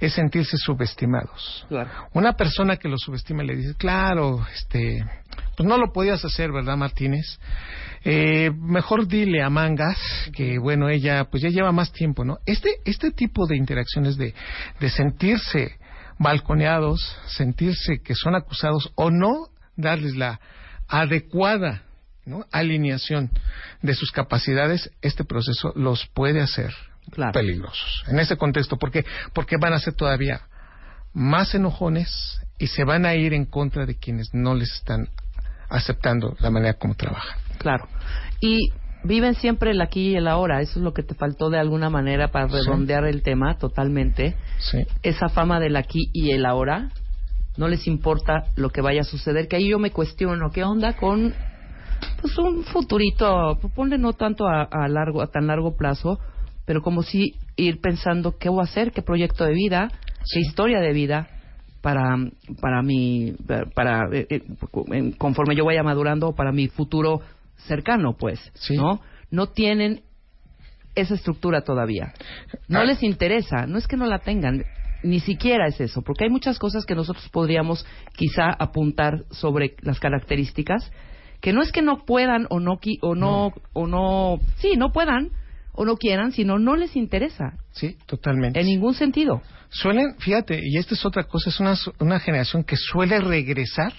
es 0.00 0.12
sentirse 0.14 0.56
subestimados. 0.56 1.64
Claro. 1.68 1.90
Una 2.12 2.32
persona 2.32 2.76
que 2.76 2.88
lo 2.88 2.98
subestima 2.98 3.44
le 3.44 3.54
dice, 3.54 3.76
claro, 3.76 4.44
este, 4.52 5.04
pues 5.56 5.68
no 5.68 5.78
lo 5.78 5.92
podías 5.92 6.24
hacer, 6.24 6.50
¿verdad, 6.50 6.76
Martínez? 6.76 7.38
Eh, 8.02 8.50
mejor 8.50 9.06
dile 9.06 9.44
a 9.44 9.48
Mangas 9.48 9.96
que, 10.32 10.58
bueno, 10.58 10.88
ella, 10.88 11.26
pues 11.30 11.40
ya 11.40 11.50
lleva 11.50 11.70
más 11.70 11.92
tiempo, 11.92 12.24
¿no? 12.24 12.38
Este, 12.46 12.78
este 12.84 13.12
tipo 13.12 13.46
de 13.46 13.56
interacciones 13.56 14.16
de, 14.16 14.34
de 14.80 14.90
sentirse 14.90 15.78
balconeados, 16.18 17.16
sentirse 17.26 18.00
que 18.02 18.16
son 18.16 18.34
acusados 18.34 18.90
o 18.96 19.12
no 19.12 19.50
darles 19.76 20.16
la 20.16 20.40
adecuada 20.88 21.84
¿no? 22.24 22.44
alineación 22.50 23.30
de 23.82 23.94
sus 23.94 24.10
capacidades, 24.10 24.90
este 25.00 25.22
proceso 25.22 25.72
los 25.76 26.06
puede 26.08 26.40
hacer 26.40 26.74
Claro. 27.10 27.32
peligrosos. 27.32 28.04
En 28.08 28.18
ese 28.18 28.36
contexto, 28.36 28.76
¿por 28.76 28.90
qué? 28.90 29.04
Porque 29.32 29.56
van 29.60 29.72
a 29.72 29.78
ser 29.78 29.94
todavía 29.94 30.42
más 31.12 31.54
enojones 31.54 32.40
y 32.58 32.66
se 32.68 32.84
van 32.84 33.06
a 33.06 33.14
ir 33.14 33.32
en 33.34 33.44
contra 33.46 33.86
de 33.86 33.96
quienes 33.98 34.28
no 34.34 34.54
les 34.54 34.72
están 34.72 35.08
aceptando 35.70 36.36
la 36.40 36.50
manera 36.50 36.74
como 36.74 36.94
trabajan. 36.94 37.38
Claro. 37.58 37.88
Y 38.40 38.70
viven 39.04 39.34
siempre 39.34 39.70
el 39.72 39.80
aquí 39.80 40.10
y 40.12 40.16
el 40.16 40.28
ahora. 40.28 40.60
Eso 40.60 40.78
es 40.78 40.84
lo 40.84 40.92
que 40.92 41.02
te 41.02 41.14
faltó 41.14 41.50
de 41.50 41.58
alguna 41.58 41.90
manera 41.90 42.28
para 42.28 42.48
Sí. 42.48 42.54
redondear 42.56 43.04
el 43.04 43.22
tema 43.22 43.56
totalmente. 43.58 44.36
Sí. 44.58 44.78
Esa 45.02 45.28
fama 45.28 45.60
del 45.60 45.76
aquí 45.76 46.10
y 46.12 46.32
el 46.32 46.46
ahora. 46.46 46.90
No 47.56 47.66
les 47.68 47.86
importa 47.88 48.44
lo 48.56 48.70
que 48.70 48.80
vaya 48.80 49.00
a 49.00 49.04
suceder. 49.04 49.48
Que 49.48 49.56
ahí 49.56 49.68
yo 49.68 49.78
me 49.78 49.90
cuestiono, 49.90 50.50
¿qué 50.50 50.62
onda 50.64 50.94
con 50.94 51.34
pues 52.20 52.38
un 52.38 52.62
futurito? 52.64 53.58
Ponle 53.74 53.98
no 53.98 54.12
tanto 54.12 54.46
a, 54.46 54.62
a 54.62 54.86
largo, 54.88 55.20
a 55.22 55.26
tan 55.26 55.48
largo 55.48 55.76
plazo, 55.76 56.20
pero 56.68 56.82
como 56.82 57.02
si 57.02 57.36
ir 57.56 57.80
pensando 57.80 58.36
qué 58.36 58.50
voy 58.50 58.60
a 58.60 58.64
hacer, 58.64 58.92
qué 58.92 59.00
proyecto 59.00 59.42
de 59.46 59.54
vida, 59.54 59.90
qué 60.30 60.38
historia 60.40 60.80
de 60.80 60.92
vida 60.92 61.30
para 61.80 62.14
para 62.60 62.82
mi 62.82 63.32
para 63.74 64.02
eh, 64.12 64.26
eh, 64.28 65.14
conforme 65.16 65.56
yo 65.56 65.64
vaya 65.64 65.82
madurando 65.82 66.34
para 66.34 66.52
mi 66.52 66.68
futuro 66.68 67.22
cercano 67.66 68.16
pues 68.18 68.38
Sí. 68.52 68.76
no 68.76 69.00
no 69.30 69.46
tienen 69.46 70.02
esa 70.94 71.14
estructura 71.14 71.62
todavía 71.62 72.12
no 72.68 72.80
Ah. 72.80 72.84
les 72.84 73.02
interesa 73.02 73.64
no 73.66 73.78
es 73.78 73.86
que 73.86 73.96
no 73.96 74.04
la 74.06 74.18
tengan 74.18 74.64
ni 75.02 75.20
siquiera 75.20 75.68
es 75.68 75.80
eso 75.80 76.02
porque 76.02 76.24
hay 76.24 76.30
muchas 76.30 76.58
cosas 76.58 76.84
que 76.84 76.94
nosotros 76.96 77.28
podríamos 77.30 77.86
quizá 78.14 78.50
apuntar 78.58 79.24
sobre 79.30 79.74
las 79.80 80.00
características 80.00 80.92
que 81.40 81.52
no 81.54 81.62
es 81.62 81.72
que 81.72 81.80
no 81.80 82.04
puedan 82.04 82.46
o 82.50 82.58
no 82.60 82.78
o 83.00 83.14
no, 83.14 83.52
o 83.72 83.86
no 83.86 84.40
sí 84.56 84.72
no 84.76 84.90
puedan 84.92 85.30
o 85.78 85.84
no 85.84 85.96
quieran 85.96 86.32
sino 86.32 86.58
no 86.58 86.76
les 86.76 86.96
interesa 86.96 87.54
Sí, 87.72 87.96
totalmente. 88.06 88.60
en 88.60 88.66
ningún 88.66 88.94
sentido 88.94 89.40
Suelen, 89.70 90.16
fíjate, 90.18 90.60
y 90.64 90.78
esta 90.78 90.94
es 90.94 91.04
otra 91.04 91.24
cosa, 91.24 91.50
es 91.50 91.60
una, 91.60 91.74
una 92.00 92.18
generación 92.20 92.64
que 92.64 92.76
suele 92.76 93.20
regresar 93.20 93.92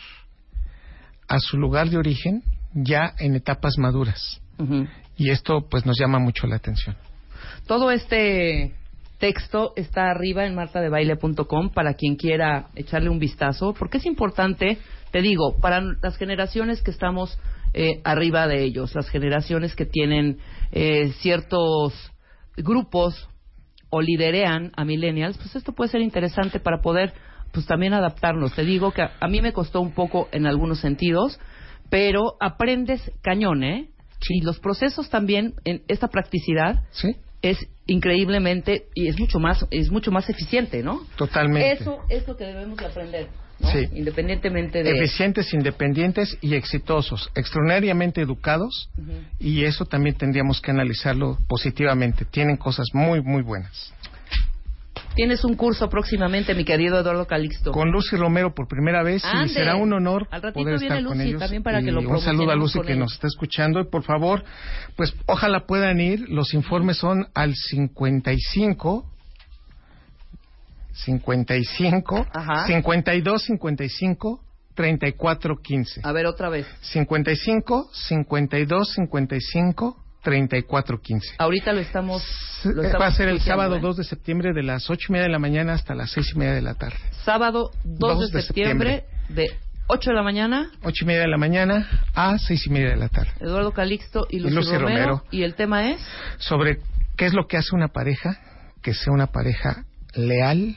a 1.27 1.37
su 1.39 1.57
lugar 1.57 1.89
de 1.91 1.97
origen 1.97 2.41
ya 2.73 3.13
en 3.19 3.35
etapas 3.35 3.77
maduras. 3.77 4.41
Y 5.15 5.29
esto 5.29 5.67
pues 5.69 5.85
nos 5.85 5.97
llama 5.99 6.17
mucho 6.17 6.47
la 6.47 6.55
atención. 6.55 6.95
Todo 7.67 7.91
este 7.91 8.73
texto 9.19 9.73
está 9.75 10.09
arriba 10.09 10.45
en 10.47 10.55
martadebaile.com 10.55 11.69
para 11.69 11.93
quien 11.93 12.15
quiera 12.15 12.69
echarle 12.75 13.09
un 13.09 13.19
vistazo, 13.19 13.75
porque 13.77 13.99
es 13.99 14.07
importante, 14.07 14.79
te 15.11 15.21
digo, 15.21 15.59
para 15.61 15.81
las 16.01 16.17
generaciones 16.17 16.81
que 16.81 16.89
estamos 16.89 17.37
eh, 17.73 18.01
arriba 18.03 18.47
de 18.47 18.63
ellos, 18.63 18.93
las 18.95 19.09
generaciones 19.09 19.75
que 19.75 19.85
tienen 19.85 20.39
eh, 20.71 21.11
ciertos 21.19 21.93
grupos 22.57 23.29
o 23.89 24.01
liderean 24.01 24.71
a 24.75 24.85
millennials, 24.85 25.37
pues 25.37 25.55
esto 25.55 25.73
puede 25.73 25.89
ser 25.91 26.01
interesante 26.01 26.59
para 26.59 26.81
poder 26.81 27.13
pues 27.51 27.65
también 27.65 27.93
adaptarnos. 27.93 28.53
Te 28.53 28.63
digo 28.63 28.91
que 28.91 29.01
a, 29.01 29.13
a 29.19 29.27
mí 29.27 29.41
me 29.41 29.53
costó 29.53 29.81
un 29.81 29.91
poco 29.93 30.29
en 30.31 30.45
algunos 30.45 30.79
sentidos, 30.79 31.39
pero 31.89 32.35
aprendes 32.39 33.11
cañón, 33.21 33.63
¿eh? 33.63 33.89
Y 34.29 34.41
los 34.41 34.59
procesos 34.59 35.09
también, 35.09 35.55
en 35.63 35.81
esta 35.87 36.09
practicidad, 36.09 36.83
Sí, 36.91 37.15
es 37.41 37.57
increíblemente 37.85 38.87
y 38.93 39.07
es 39.07 39.19
mucho 39.19 39.39
más 39.39 39.65
es 39.71 39.89
mucho 39.89 40.11
más 40.11 40.29
eficiente, 40.29 40.83
¿no? 40.83 41.01
totalmente. 41.15 41.71
Eso 41.83 41.99
es 42.09 42.27
lo 42.27 42.35
que 42.35 42.45
debemos 42.45 42.77
de 42.77 42.85
aprender, 42.85 43.27
¿no? 43.59 43.71
Sí. 43.71 43.87
Independientemente 43.93 44.83
de 44.83 44.91
Eficientes, 44.91 45.53
independientes 45.53 46.37
y 46.41 46.55
exitosos, 46.55 47.29
extraordinariamente 47.35 48.21
educados 48.21 48.89
y 49.39 49.63
eso 49.63 49.85
también 49.85 50.15
tendríamos 50.15 50.61
que 50.61 50.71
analizarlo 50.71 51.37
positivamente. 51.47 52.25
Tienen 52.25 52.57
cosas 52.57 52.87
muy, 52.93 53.21
muy 53.21 53.41
buenas. 53.41 53.93
Tienes 55.15 55.43
un 55.43 55.55
curso 55.55 55.89
próximamente, 55.89 56.53
mi 56.53 56.63
querido 56.63 56.99
Eduardo 56.99 57.25
Calixto. 57.25 57.71
Con 57.71 57.91
Lucy 57.91 58.15
Romero 58.15 58.53
por 58.53 58.67
primera 58.67 59.03
vez 59.03 59.25
Ande. 59.25 59.47
y 59.47 59.49
será 59.49 59.75
un 59.75 59.91
honor 59.91 60.27
Al 60.31 60.41
ratito 60.41 60.63
poder 60.63 60.79
viene 60.79 60.95
estar 60.95 61.07
con 61.07 61.17
Lucy 61.17 61.29
ellos. 61.29 61.41
también 61.41 61.63
para 61.63 61.81
que 61.81 61.91
lo 61.91 61.99
un 62.01 62.21
saludo 62.21 62.51
a 62.51 62.55
Lucy 62.55 62.77
con 62.77 62.87
que 62.87 62.95
nos 62.95 63.13
está 63.13 63.27
escuchando 63.27 63.81
y 63.81 63.85
por 63.85 64.03
favor, 64.03 64.43
pues 64.95 65.13
ojalá 65.25 65.65
puedan 65.65 65.99
ir. 65.99 66.29
Los 66.29 66.53
informes 66.53 66.97
son 66.97 67.27
al 67.33 67.53
55 67.55 69.05
55 71.05 72.27
Ajá. 72.33 72.67
52 72.67 73.43
55 73.43 74.43
34 74.75 75.57
15. 75.61 76.01
A 76.03 76.11
ver 76.11 76.25
otra 76.25 76.49
vez. 76.49 76.65
55 76.81 77.89
52 77.91 78.93
55 78.93 79.97
34 80.23 81.01
15. 81.01 81.35
Ahorita 81.37 81.73
lo 81.73 81.79
estamos 81.79 82.23
lo 82.63 82.81
Va 82.81 82.87
estamos 82.87 83.07
a 83.07 83.11
ser 83.11 83.29
el 83.29 83.41
sábado 83.41 83.75
¿eh? 83.75 83.79
2 83.81 83.97
de 83.97 84.03
septiembre 84.03 84.53
de 84.53 84.63
las 84.63 84.89
8 84.89 85.07
y 85.09 85.11
media 85.11 85.25
de 85.25 85.31
la 85.31 85.39
mañana 85.39 85.73
hasta 85.73 85.95
las 85.95 86.11
6 86.11 86.33
y 86.35 86.39
media 86.39 86.53
de 86.53 86.61
la 86.61 86.75
tarde. 86.75 86.97
Sábado 87.23 87.71
2, 87.83 88.31
de, 88.31 88.41
septiembre, 88.41 89.05
de 89.29 89.51
8 89.87 90.09
de 90.11 90.15
la 90.15 90.23
mañana. 90.23 90.71
8 90.83 91.03
y 91.03 91.05
media 91.07 91.21
de 91.21 91.27
la 91.27 91.37
mañana 91.37 92.05
a 92.13 92.37
6 92.37 92.67
y 92.67 92.69
media 92.69 92.89
de 92.89 92.97
la 92.97 93.09
tarde. 93.09 93.31
Eduardo 93.39 93.71
Calixto 93.71 94.27
y 94.29 94.39
Lucy, 94.39 94.55
Lucy 94.55 94.77
Romero, 94.77 95.05
Romero. 95.05 95.23
Y 95.31 95.43
el 95.43 95.55
tema 95.55 95.91
es 95.91 96.01
Sobre 96.37 96.79
qué 97.17 97.25
es 97.25 97.33
lo 97.33 97.47
que 97.47 97.57
hace 97.57 97.75
una 97.75 97.89
pareja, 97.89 98.39
que 98.81 98.93
sea 98.93 99.13
una 99.13 99.27
pareja 99.27 99.85
leal, 100.15 100.75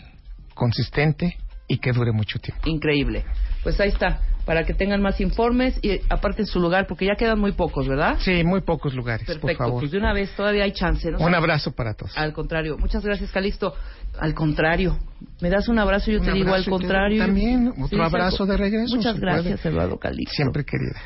consistente 0.55 1.37
y 1.69 1.79
que 1.79 1.93
dure 1.93 2.13
mucho 2.13 2.39
tiempo. 2.39 2.69
increíble. 2.69 3.25
Pues 3.63 3.79
ahí 3.81 3.89
está, 3.91 4.21
para 4.45 4.65
que 4.65 4.75
tengan 4.75 5.01
más 5.01 5.21
informes 5.21 5.79
y 5.83 6.01
aparte 6.11 6.43
en 6.43 6.47
su 6.47 6.59
lugar, 6.61 6.87
porque 6.89 7.07
ya 7.07 7.15
quedan 7.15 7.39
muy 7.39 7.53
pocos, 7.53 7.87
¿verdad? 7.87 8.17
Sí, 8.21 8.43
muy 8.45 8.61
pocos 8.61 8.93
lugares, 8.95 9.25
por 9.27 9.37
Perfecto, 9.41 9.65
favor. 9.65 9.81
pues 9.81 9.93
de 9.93 9.99
una 9.99 10.13
vez 10.13 10.35
todavía 10.35 10.65
hay 10.65 10.73
chance, 10.73 11.09
¿no? 11.11 11.19
Un 11.19 11.35
abrazo 11.35 11.71
para 11.73 11.95
todos. 11.95 12.17
Al 12.19 12.33
contrario, 12.33 12.77
muchas 12.77 13.05
gracias, 13.05 13.31
Calixto. 13.31 13.73
Al 14.19 14.35
contrario, 14.35 14.99
me 15.41 15.49
das 15.49 15.69
un 15.69 15.79
abrazo 15.79 16.11
y 16.11 16.15
yo 16.15 16.21
Un 16.21 16.27
te 16.27 16.33
digo 16.33 16.53
al 16.53 16.65
contrario. 16.65 17.25
también, 17.25 17.69
otro 17.69 17.87
sí, 17.99 18.01
abrazo 18.05 18.45
de 18.45 18.57
regreso, 18.57 18.97
Muchas 18.97 19.19
gracias, 19.19 19.61
puede. 19.61 19.75
Eduardo 19.75 19.99
Calixto. 19.99 20.35
Siempre 20.35 20.65
querida. 20.65 21.01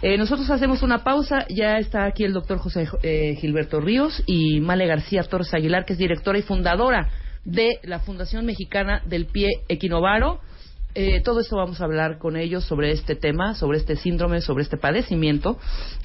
Eh, 0.00 0.16
nosotros 0.16 0.48
hacemos 0.50 0.82
una 0.82 1.04
pausa. 1.04 1.44
Ya 1.48 1.78
está 1.78 2.06
aquí 2.06 2.24
el 2.24 2.32
doctor 2.32 2.58
José 2.58 2.88
eh, 3.02 3.34
Gilberto 3.38 3.80
Ríos 3.80 4.22
y 4.26 4.60
Male 4.60 4.86
García 4.86 5.22
Torres 5.24 5.52
Aguilar, 5.52 5.84
que 5.84 5.92
es 5.92 5.98
directora 5.98 6.38
y 6.38 6.42
fundadora 6.42 7.08
de 7.46 7.78
la 7.84 8.00
Fundación 8.00 8.44
Mexicana 8.44 9.02
del 9.06 9.26
Pie 9.26 9.48
Equinovaro. 9.68 10.40
Eh, 10.94 11.20
todo 11.22 11.40
esto 11.40 11.56
vamos 11.56 11.80
a 11.80 11.84
hablar 11.84 12.18
con 12.18 12.36
ellos 12.36 12.64
sobre 12.64 12.90
este 12.90 13.16
tema, 13.16 13.54
sobre 13.54 13.78
este 13.78 13.96
síndrome, 13.96 14.40
sobre 14.40 14.62
este 14.64 14.76
padecimiento, 14.76 15.58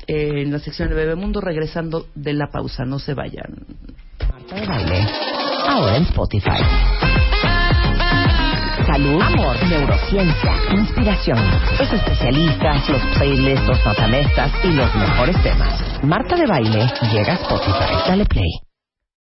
eh, 0.07 0.41
en 0.41 0.51
la 0.51 0.59
sección 0.59 0.89
de 0.89 0.95
Bebemundo, 0.95 1.41
regresando 1.41 2.07
de 2.13 2.33
la 2.33 2.47
pausa. 2.51 2.83
No 2.85 2.99
se 2.99 3.13
vayan. 3.13 3.65
Marta 4.29 4.55
de 4.55 4.67
Baile, 4.67 5.07
ahora 5.67 5.97
en 5.97 6.03
Spotify. 6.03 6.61
Salud, 8.85 9.21
amor, 9.21 9.55
neurociencia, 9.69 10.53
inspiración, 10.73 11.39
los 11.79 11.93
especialistas, 11.93 12.89
los 12.89 13.01
playlists, 13.17 13.67
los 13.67 13.85
notamestas 13.85 14.51
y 14.65 14.71
los 14.73 14.93
mejores 14.93 15.41
temas. 15.41 16.03
Marta 16.03 16.35
de 16.35 16.45
Baile 16.45 16.85
llega 17.13 17.33
a 17.33 17.35
Spotify. 17.35 18.09
Dale 18.09 18.25
play. 18.25 18.70